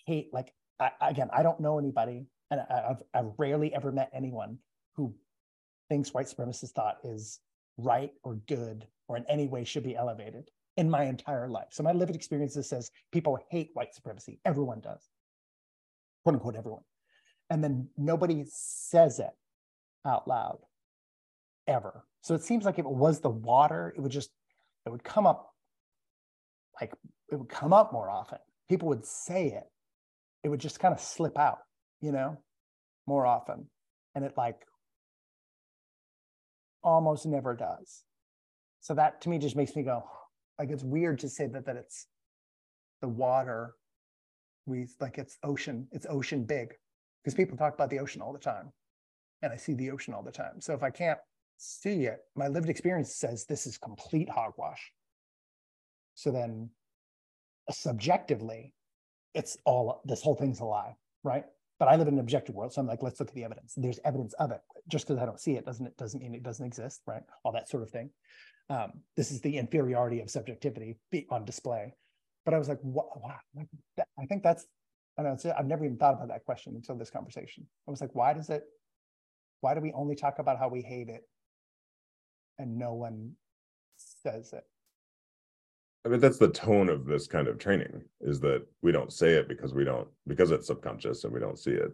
[0.06, 4.10] Hate, like, I, again, I don't know anybody, and I, I've, I've rarely ever met
[4.14, 4.58] anyone
[4.95, 5.14] who
[5.89, 7.39] thinks white supremacist thought is
[7.78, 11.67] right or good or in any way should be elevated in my entire life.
[11.72, 14.39] So my lived experience says people hate white supremacy.
[14.45, 15.01] Everyone does,
[16.24, 16.84] quote unquote, everyone.
[17.49, 19.32] And then nobody says it
[20.05, 20.59] out loud
[21.67, 22.05] ever.
[22.22, 24.30] So it seems like if it was the water, it would just,
[24.86, 25.49] it would come up
[26.80, 26.93] like,
[27.32, 28.39] it would come up more often.
[28.69, 29.63] People would say it.
[30.43, 31.59] It would just kind of slip out,
[31.99, 32.38] you know,
[33.05, 33.67] more often.
[34.15, 34.61] And it like
[36.84, 38.03] almost never does.
[38.80, 40.03] So that to me just makes me go,
[40.62, 42.05] like it's weird to say that that it's
[43.01, 43.74] the water
[44.68, 46.76] we like it's ocean it's ocean big.
[47.24, 48.72] Because people talk about the ocean all the time
[49.41, 50.62] and i see the ocean all the time.
[50.62, 51.18] So if i can't
[51.57, 54.91] see it my lived experience says this is complete hogwash.
[56.14, 56.70] So then
[57.72, 58.76] subjectively
[59.34, 61.45] it's all this whole thing's a lie right?
[61.80, 63.74] But i live in an objective world so i'm like let's look at the evidence.
[63.76, 64.62] There's evidence of it.
[64.88, 67.24] Just because i don't see it doesn't it doesn't mean it doesn't exist right?
[67.43, 68.12] All that sort of thing
[68.72, 70.95] um, this is the inferiority of subjectivity
[71.30, 71.93] on display.
[72.45, 73.36] But I was like, wow,
[74.17, 74.65] I think that's,
[75.17, 77.67] I know, I've never even thought about that question until this conversation.
[77.88, 78.63] I was like, why does it,
[79.59, 81.28] why do we only talk about how we hate it
[82.57, 83.34] and no one
[83.97, 84.63] says it?
[86.05, 89.34] I mean, that's the tone of this kind of training is that we don't say
[89.34, 91.91] it because we don't, because it's subconscious and we don't see it.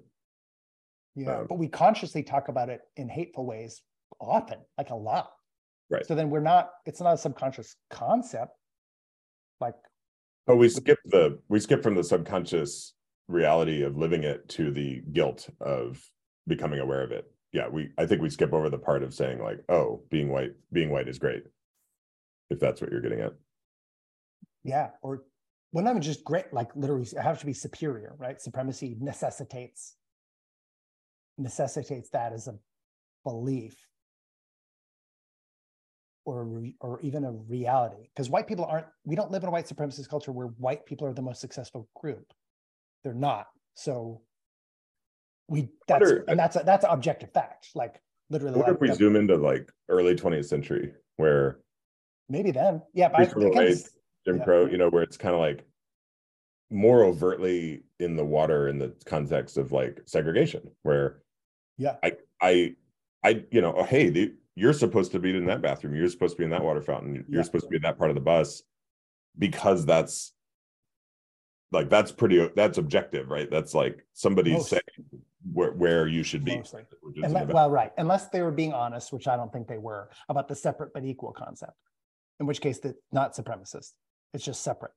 [1.16, 3.82] Yeah, Um, but we consciously talk about it in hateful ways
[4.22, 5.32] often, like a lot.
[5.90, 6.06] Right.
[6.06, 8.52] So then we're not, it's not a subconscious concept.
[9.62, 9.76] Like,
[10.46, 12.94] But we skip the, we skip from the subconscious
[13.28, 16.04] reality of living it to the guilt of
[16.48, 17.32] becoming aware of it.
[17.54, 20.54] Yeah, we, I think we skip over the part of saying like, oh, being white,
[20.72, 21.44] being white is great.
[22.50, 23.34] If that's what you're getting at.
[24.64, 25.24] yeah, or
[25.74, 28.42] well, not even just great, like literally it has to be superior, right?
[28.42, 29.96] Supremacy necessitates
[31.38, 32.56] necessitates that as a
[33.24, 33.78] belief
[36.28, 39.52] or re- or even a reality because white people aren't we don't live in a
[39.52, 42.34] white supremacist culture where white people are the most successful group.
[43.04, 43.48] They're not.
[43.76, 44.22] So
[45.48, 47.70] we that's Wonder- and that's a, that's an objective fact.
[47.76, 51.60] Like literally What if we zoom into like early 20th century where
[52.28, 52.82] maybe then.
[52.94, 53.76] Yeah but I,
[54.26, 54.44] Jim yeah.
[54.44, 55.66] Crow, you know, where it's kind of like
[56.70, 61.22] more overtly in the water in the context of like segregation, where
[61.78, 61.96] yeah.
[62.04, 62.76] I I
[63.24, 66.34] I you know, oh, hey, the, you're supposed to be in that bathroom, you're supposed
[66.34, 67.44] to be in that water fountain, you're Yeah.
[67.46, 68.64] supposed to be in that part of the bus,
[69.38, 70.34] because that's
[71.72, 74.82] like that's pretty that's objective right that's like somebody Most- saying
[75.54, 76.84] where, where you should be Mostly.
[77.02, 79.68] which is Unle- about- well, right, unless they were being honest, which I don't think
[79.68, 81.78] they were, about the separate but equal concept.
[82.40, 83.94] In which case, that's not supremacist,
[84.34, 84.92] it's just separate.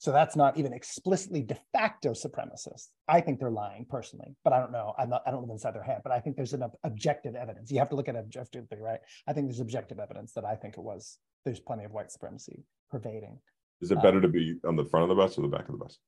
[0.00, 2.86] So that's not even explicitly de facto supremacist.
[3.08, 4.94] I think they're lying personally, but I don't know.
[4.96, 7.34] I'm not, I don't live inside their head, but I think there's an ob- objective
[7.34, 7.72] evidence.
[7.72, 9.00] You have to look at it objectively, right?
[9.26, 12.62] I think there's objective evidence that I think it was, there's plenty of white supremacy
[12.90, 13.38] pervading.
[13.82, 15.66] is it uh, better to be on the front of the bus or the back
[15.68, 15.98] of the bus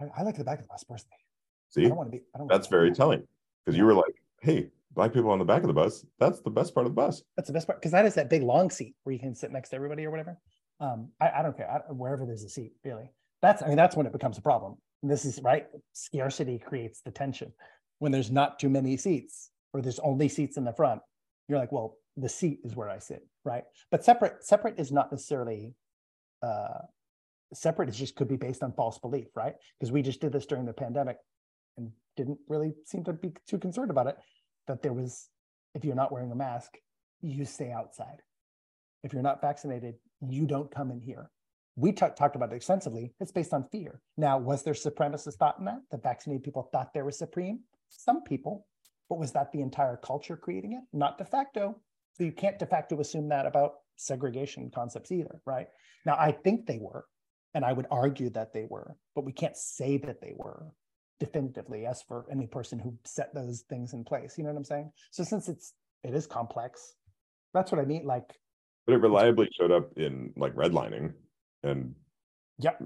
[0.00, 1.16] I, I like the back of the bus personally.
[1.16, 2.48] I see don't want to be, I don't.
[2.48, 3.26] that's very telling
[3.64, 6.50] because you were like hey black people on the back of the bus that's the
[6.50, 8.70] best part of the bus That's the best part because that is that big long
[8.70, 10.38] seat where you can sit next to everybody or whatever.
[10.80, 13.10] Um, I, I don't care I, wherever there's a seat, really.
[13.42, 14.76] That's I mean that's when it becomes a problem.
[15.02, 15.66] This is right.
[15.92, 17.52] Scarcity creates the tension.
[17.98, 21.00] When there's not too many seats or there's only seats in the front,
[21.48, 23.64] you're like, well, the seat is where I sit, right?
[23.90, 25.74] But separate separate is not necessarily
[26.42, 26.80] uh,
[27.52, 27.88] separate.
[27.88, 29.54] Is just could be based on false belief, right?
[29.78, 31.16] Because we just did this during the pandemic
[31.76, 34.16] and didn't really seem to be too concerned about it.
[34.66, 35.28] That there was,
[35.74, 36.72] if you're not wearing a mask,
[37.22, 38.22] you stay outside.
[39.02, 39.94] If you're not vaccinated,
[40.28, 41.30] you don't come in here.
[41.76, 43.14] We ta- talked about it extensively.
[43.20, 44.00] It's based on fear.
[44.16, 45.80] Now, was there supremacist thought in that?
[45.90, 47.60] The vaccinated people thought they were supreme?
[47.88, 48.66] Some people.
[49.08, 50.82] But was that the entire culture creating it?
[50.92, 51.80] Not de facto.
[52.12, 55.68] So you can't de facto assume that about segregation concepts either, right?
[56.04, 57.06] Now, I think they were,
[57.54, 60.66] and I would argue that they were, but we can't say that they were
[61.18, 64.36] definitively as for any person who set those things in place.
[64.36, 64.92] You know what I'm saying?
[65.10, 66.94] So since it's it is complex,
[67.52, 68.04] that's what I mean.
[68.06, 68.38] Like,
[68.90, 71.12] but it reliably showed up in like redlining
[71.62, 71.94] and
[72.58, 72.82] Yep.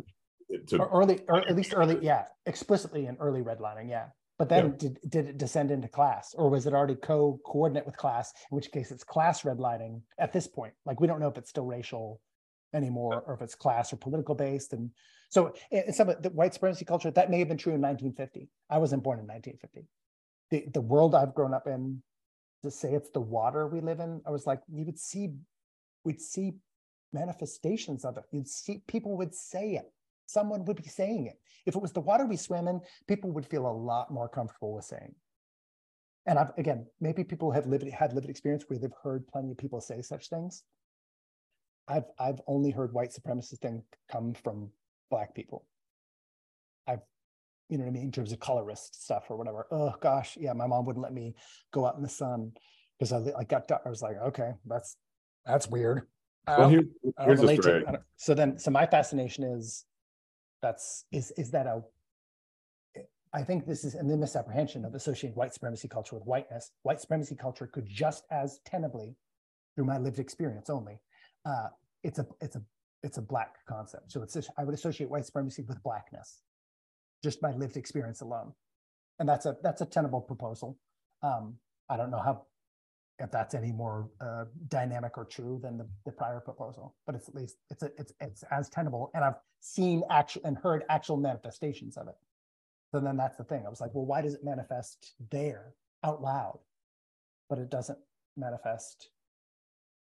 [0.49, 4.09] it- to or early, or at least early, yeah, explicitly in early redlining, yeah.
[4.37, 8.33] But then did, did it descend into class or was it already co-coordinate with class?
[8.51, 10.75] In which case it's class redlining at this point.
[10.85, 12.21] Like we don't know if it's still racial
[12.75, 14.73] anymore or if it's class or political based.
[14.73, 14.91] And
[15.31, 18.51] so in some of the white supremacy culture, that may have been true in 1950.
[18.69, 19.89] I wasn't born in 1950.
[20.51, 22.03] The, the world I've grown up in,
[22.65, 25.31] to say it's the water we live in, I was like, you would see,
[26.05, 26.53] we'd see
[27.13, 28.25] manifestations of it.
[28.33, 29.91] You'd see people would say it.
[30.27, 31.39] Someone would be saying it.
[31.67, 34.75] If it was the water we swim in, people would feel a lot more comfortable
[34.75, 35.15] with saying.
[36.27, 39.59] And I've again, maybe people have lived had lived experience where they've heard plenty of
[39.59, 40.63] people say such things.
[41.87, 44.71] I've I've only heard white supremacist thing come from
[45.11, 45.67] black people.
[46.87, 47.01] I've,
[47.69, 49.67] you know what I mean, in terms of colorist stuff or whatever.
[49.71, 51.35] Oh gosh, yeah, my mom wouldn't let me
[51.73, 52.53] go out in the sun
[52.99, 54.97] because I, I got I was like, okay, that's
[55.47, 56.03] that's weird.
[56.47, 56.85] Well here,
[57.21, 59.85] here's a story I don't- So then, so my fascination is,
[60.63, 61.83] that's, is, is that a,
[63.33, 66.71] I think this is a misapprehension of associating white supremacy culture with whiteness.
[66.83, 69.17] White supremacy culture could just as tenably,
[69.75, 71.01] through my lived experience only,
[71.45, 71.69] uh,
[72.05, 72.63] it's a, it's a,
[73.03, 74.13] it's a black concept.
[74.13, 76.43] So it's, just- I would associate white supremacy with blackness,
[77.23, 78.53] just my lived experience alone.
[79.19, 80.79] And that's a, that's a tenable proposal.
[81.23, 81.57] Um,
[81.89, 82.47] I don't know how
[83.19, 87.29] if that's any more uh, dynamic or true than the, the prior proposal, but it's
[87.29, 91.17] at least it's a, it's it's as tenable, and I've seen actual and heard actual
[91.17, 92.17] manifestations of it.
[92.93, 93.65] So then that's the thing.
[93.67, 96.59] I was like, well, why does it manifest there out loud,
[97.49, 97.99] but it doesn't
[98.37, 99.11] manifest?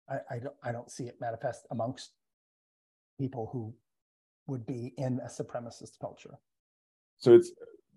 [0.08, 2.12] I I don't I don't see it manifest amongst
[3.18, 3.74] people who
[4.46, 6.38] would be in a supremacist culture.
[7.18, 7.50] so it's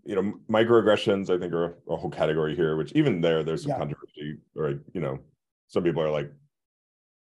[0.04, 3.70] you know microaggressions i think are a whole category here which even there there's some
[3.70, 3.78] Yeah.
[3.78, 4.11] controversy
[4.56, 5.20] or you know
[5.68, 6.32] some people are like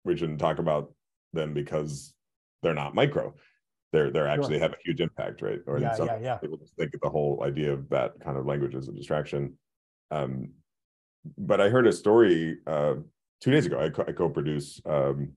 [0.05, 0.92] we shouldn't talk about
[1.32, 2.14] them because
[2.62, 3.34] they're not micro.
[3.92, 5.61] They're they're actually have a huge impact right?
[5.66, 6.36] Or Yeah, some yeah, yeah.
[6.38, 9.57] people just think of the whole idea of that kind of language as a distraction.
[10.11, 10.53] Um
[11.38, 12.95] but i heard a story uh
[13.41, 13.80] two days ago.
[13.80, 15.33] I, co- I co-produce um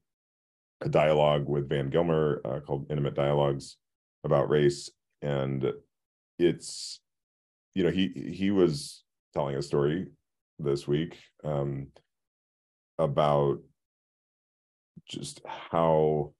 [0.81, 3.77] a dialogue with van gilmer uh, called intimate dialogues
[4.23, 4.91] about race.
[5.21, 5.71] And
[6.39, 6.99] it's
[7.73, 9.03] you know he he was
[9.33, 10.07] telling a story
[10.59, 11.87] this week um
[12.97, 13.59] about
[15.07, 16.33] just how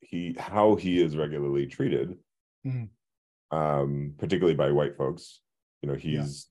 [0.00, 2.16] he how he is regularly treated
[2.64, 2.88] Mhm.
[3.50, 5.40] um particularly by white folks
[5.82, 6.22] you know Yeah.
[6.22, 6.48] he's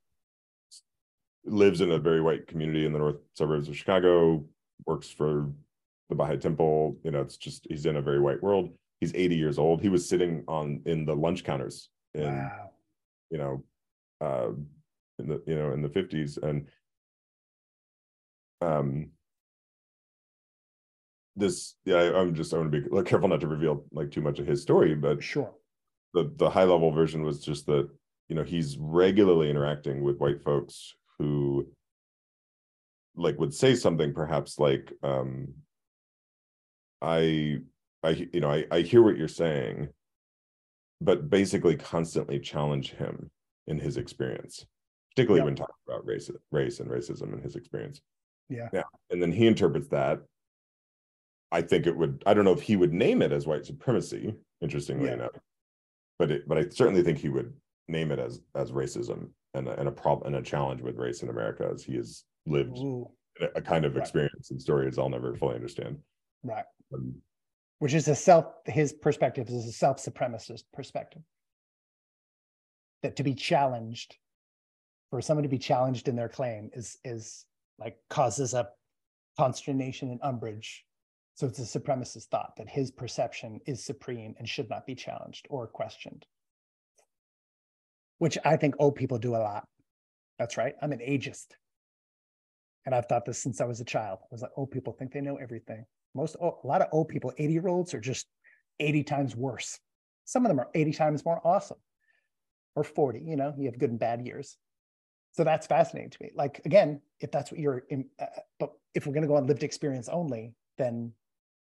[1.46, 4.46] lives in a very white community in the north suburbs of chicago
[4.86, 5.52] works for
[6.10, 8.70] the baha'i temple you know it's just he's in a very white world
[9.00, 12.72] he's 80 years old he was sitting on in the lunch counters in Wow.
[13.32, 13.64] you know
[14.20, 14.50] uh
[15.20, 16.68] in the you know in the 50s and
[18.62, 19.10] um
[21.36, 24.22] this yeah I, i'm just i want to be careful not to reveal like too
[24.22, 25.52] much of his story but Sure.
[26.14, 27.90] the the high level version was just that
[28.28, 31.68] you know he's regularly interacting with white folks who
[33.16, 35.54] like would say something perhaps like um
[37.02, 37.58] i
[38.04, 39.90] i you know i, I hear what you're saying
[41.02, 43.32] but basically constantly challenge him
[43.68, 44.66] in his experience,
[45.20, 48.02] particularly when talking about race, race and racism in his experience.
[48.50, 48.70] Yeah.
[48.74, 48.84] Yeah.
[49.10, 50.22] And then he interprets that.
[51.52, 54.36] I think it would, I don't know if he would name it as white supremacy,
[54.62, 55.14] interestingly Yeah.
[55.16, 55.32] enough.
[56.18, 57.54] But it, but I certainly think he would
[57.88, 61.24] name it as as racism and a, and a problem and a challenge with race
[61.24, 64.02] in America as he has lived a, a kind of Right.
[64.02, 65.98] experience and stories I'll never fully understand.
[66.44, 66.66] right.
[66.94, 67.16] Um,
[67.80, 71.22] Which is a self, his perspective is a self supremacist perspective.
[73.02, 74.18] That to be challenged,
[75.10, 77.46] for someone to be challenged in their claim is, is
[77.80, 78.70] like causes a
[79.38, 80.86] consternation and umbrage.
[81.36, 85.48] So it's a supremacist thought that his perception is supreme and should not be challenged
[85.50, 86.26] or questioned.
[88.18, 89.66] Which I think old people do a lot.
[90.38, 90.76] That's right.
[90.82, 91.48] I'm an ageist.
[92.86, 94.20] And I've thought this since I was a child.
[94.22, 95.86] I was like, old people think they know everything.
[96.14, 98.28] Most, a lot of old people, 80 year olds are just
[98.80, 99.80] 80 times worse.
[100.26, 101.78] Some of them are 80 times more awesome
[102.76, 104.58] or 40, you know, you have good and bad years.
[105.32, 106.32] So that's fascinating to me.
[106.36, 108.26] Like, again, if that's what you're, in, uh,
[108.60, 111.14] but if we're going to go on lived experience only, then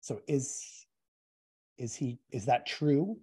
[0.01, 0.87] so is,
[1.79, 3.19] is he, is that true?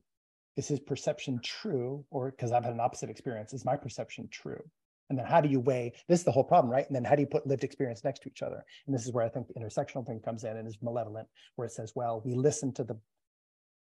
[0.55, 2.05] Is his perception true?
[2.11, 4.63] Or because I've had an opposite experience, is my perception true?
[5.09, 6.85] And then how do you weigh this is the whole problem, right?
[6.85, 8.63] And then how do you put lived experience next to each other?
[8.85, 11.65] And this is where I think the intersectional thing comes in and is malevolent, where
[11.65, 12.97] it says, well, we listen to the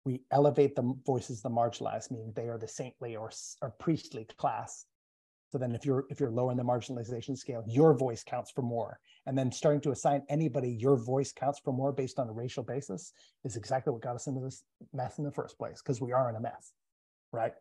[0.05, 3.31] we elevate the voices of the marginalized, meaning they are the saintly or,
[3.62, 4.85] or priestly class.
[5.55, 8.62] So then if you're if you're lower in the marginalization scale, your voice counts for
[8.62, 8.98] more.
[9.26, 12.64] And then starting to assign anybody your voice counts for more based on a racial
[12.64, 13.12] basis
[13.44, 16.28] is exactly what got us into this mess in the first place, because we are
[16.28, 16.72] in a mess,
[17.32, 17.52] right?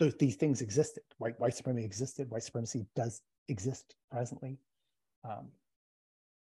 [0.00, 1.04] those, these things existed.
[1.18, 2.28] White white supremacy existed.
[2.30, 4.58] White supremacy does exist presently,
[5.24, 5.48] um,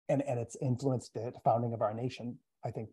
[0.09, 2.35] and and it's influenced the founding of our nation.
[2.65, 2.89] I think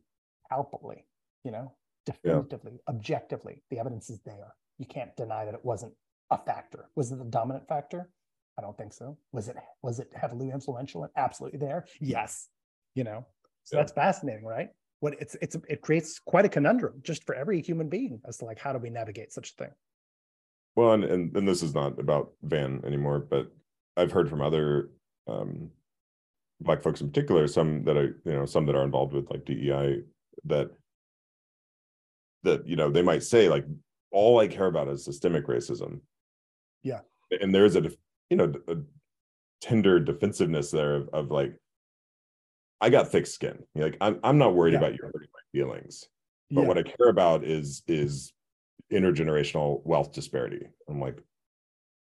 [0.50, 1.06] palpably,
[1.44, 1.72] you know,
[2.04, 4.54] definitively, objectively, the evidence is there.
[4.76, 5.94] You can't deny that it wasn't
[6.34, 6.88] a factor.
[6.96, 8.10] Was it the dominant factor?
[8.58, 9.16] I don't think so.
[9.32, 11.86] Was it was it heavily influential and absolutely there?
[12.00, 12.48] Yes.
[12.94, 13.26] You know,
[13.64, 13.82] so Yeah.
[13.82, 14.68] that's fascinating, right?
[15.00, 18.44] What it's it's it creates quite a conundrum just for every human being as to
[18.44, 19.72] like how do we navigate such a thing?
[20.76, 23.50] Well, and, and and this is not about Van anymore, but
[23.96, 24.90] I've heard from other
[25.26, 25.70] um,
[26.60, 29.44] black folks in particular, some that I, you know, some that are involved with like
[29.44, 30.02] DEI,
[30.44, 30.70] that
[32.42, 33.64] that you know they might say like
[34.10, 36.00] all I care about is systemic racism.
[36.84, 37.00] Yeah.
[37.40, 37.90] and there's a
[38.30, 38.76] you know a
[39.60, 41.54] tender defensiveness there of, of like
[42.80, 43.64] I got thick skin.
[43.74, 44.78] You're like I'm I'm not worried Yeah.
[44.78, 46.08] about you hurting my feelings
[46.50, 48.32] but what I care about is is
[48.92, 50.66] intergenerational wealth disparity.
[50.88, 51.18] I'm like,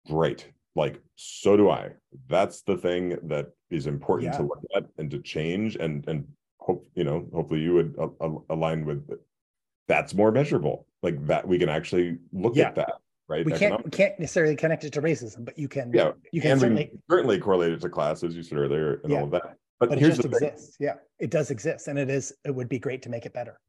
[0.07, 0.51] great.
[0.75, 1.91] Like, so do I.
[2.27, 4.37] That's the thing that is important Yeah.
[4.39, 6.27] to look at and to change and and
[6.59, 9.07] hope you know hopefully you would uh, a- align with
[9.87, 12.67] that's more measurable like that we can actually look Yeah.
[12.69, 12.95] at that
[13.27, 16.11] right we can't Economic- we can't necessarily connect it to racism, but you can yeah
[16.31, 19.19] you can and certainly certainly correlate it to class as you said earlier and Yeah.
[19.19, 20.77] all of that but, but it here's just the thing exists.
[20.79, 23.59] Yeah, it does exist, and it is it would be great to make it better.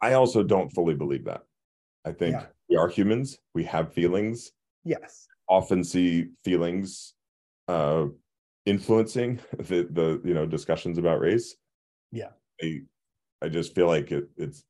[0.00, 1.42] i also don't fully believe that
[2.04, 2.46] i think Yeah.
[2.68, 4.52] we are humans we have feelings
[4.84, 5.26] Yes.
[5.48, 7.14] often see feelings
[7.68, 8.06] uh
[8.66, 11.56] influencing the the you know discussions about race
[12.12, 12.30] Yeah.
[12.62, 12.82] i
[13.42, 14.64] i just feel like it it's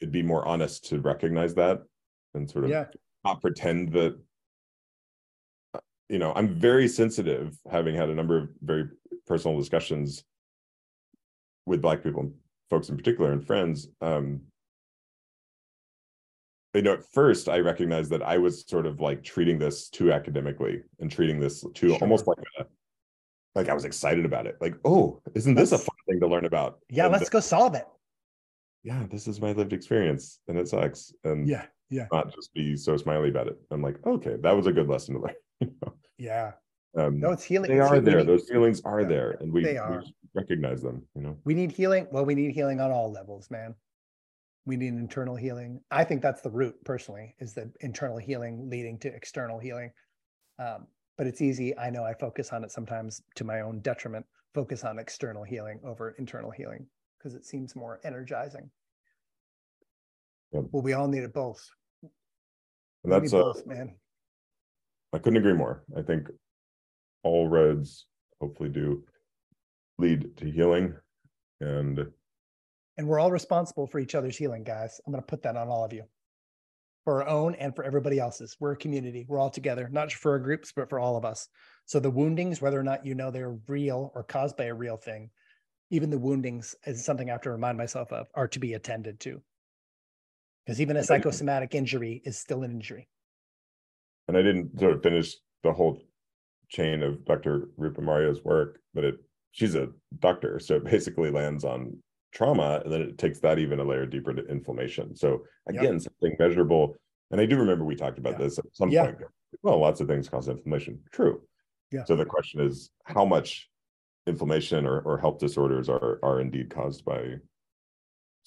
[0.00, 1.82] it'd be more honest to recognize that
[2.34, 2.86] and sort of Yeah.
[3.28, 4.18] Not pretend that
[6.08, 8.84] you know i'm very sensitive having had a number of very
[9.26, 10.24] personal discussions
[11.66, 12.32] with black people
[12.70, 14.40] folks in particular and friends um
[16.74, 20.10] you know at first i recognized that i was sort of like treating this too
[20.12, 21.98] academically and treating this too Sure.
[22.00, 22.64] almost like a
[23.54, 26.26] like i was excited about it like oh isn't this a Let's- fun thing to
[26.26, 27.04] learn about Yeah.
[27.04, 27.86] And let's go solve it.
[28.84, 31.66] yeah this is my lived experience and it sucks and Yeah.
[31.90, 32.06] Yeah.
[32.12, 35.14] not just be so smiley about it i'm like okay that was a good lesson
[35.14, 35.94] to learn you know?
[36.18, 36.52] Yeah.
[36.96, 37.70] um, No, it's healing.
[37.70, 38.04] they it's are healing.
[38.04, 40.00] there those feelings are Yeah, there and we, they we are.
[40.00, 42.06] just recognize them you know We need healing.
[42.12, 43.74] Well, we need healing on all levels, man.
[44.66, 45.80] We need internal healing.
[45.90, 49.90] I think that's the root, personally, is the internal healing leading to external healing.
[50.58, 50.86] Um,
[51.16, 51.76] but it's easy.
[51.78, 54.26] I know I focus on it sometimes to my own detriment.
[54.54, 56.86] Focus on external healing over internal healing
[57.16, 58.70] because it seems more energizing.
[60.52, 60.64] Yep.
[60.72, 61.66] Well, we all need it both.
[63.04, 63.94] And that's uh, both, man.
[65.12, 66.28] i couldn't agree more i think
[67.22, 68.06] all roads
[68.40, 69.02] hopefully do
[69.98, 70.94] lead to healing
[71.60, 72.06] and
[72.96, 75.00] And we're all responsible for each other's healing, guys.
[75.06, 76.04] I'm going to put that on all of you
[77.04, 78.56] for our own and for everybody else's.
[78.60, 79.24] We're a community.
[79.28, 81.48] We're all together, not just for our groups, but for all of us.
[81.86, 84.96] So the woundings, whether or not you know they're real or caused by a real
[84.96, 85.30] thing,
[85.90, 89.20] even the woundings is something I have to remind myself of are to be attended
[89.20, 89.40] to.
[90.68, 93.08] Because even a psychosomatic injury is still an injury.
[94.28, 95.98] And I didn't sort of finish the whole
[96.68, 97.70] chain of Dr.
[97.78, 99.14] Rupa Marya's work, but it
[99.52, 99.88] she's a
[100.18, 101.96] doctor, so it basically lands on
[102.34, 105.16] trauma, and then it takes that even a layer deeper to inflammation.
[105.16, 106.02] So again, yep.
[106.02, 106.96] something measurable.
[107.30, 108.44] And I do remember we talked about yeah.
[108.44, 109.06] this at some yeah.
[109.06, 109.16] point.
[109.62, 111.00] Well, lots of things cause inflammation.
[111.12, 111.40] True.
[111.90, 112.04] Yeah.
[112.04, 113.70] So the question is how much
[114.26, 117.36] inflammation or, or health disorders are are indeed caused by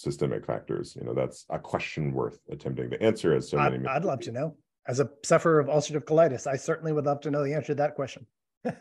[0.01, 0.95] systemic factors.
[0.99, 3.33] You know, that's a question worth attempting to answer.
[3.35, 4.55] As so I'd, many, I'd love to know.
[4.87, 7.75] As a sufferer of ulcerative colitis, I certainly would love to know the answer to
[7.75, 8.25] that question.
[8.63, 8.79] but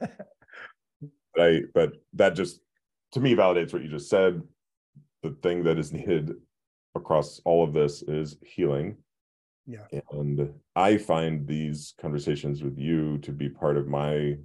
[1.38, 2.60] I, but that just
[3.12, 4.42] to me validates what you just said.
[5.22, 6.32] The thing that is needed
[6.94, 8.96] across all of this is healing.
[9.66, 9.84] Yeah.
[10.12, 14.36] And I find these conversations with you to be part of my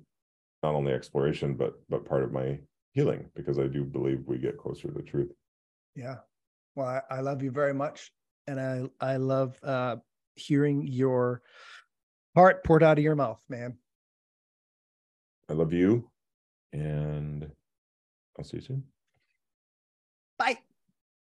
[0.62, 2.60] not only exploration but but part of my
[2.92, 5.32] healing because I do believe we get closer to the truth.
[5.96, 6.18] Yeah.
[6.76, 8.12] Well, I, I love you very much.
[8.48, 9.98] And I I love uh
[10.36, 11.42] hearing your
[12.36, 13.78] heart poured out of your mouth, man.
[15.50, 16.10] I love you.
[16.74, 17.50] And
[18.38, 18.84] I'll see you soon.
[20.38, 20.60] Bye.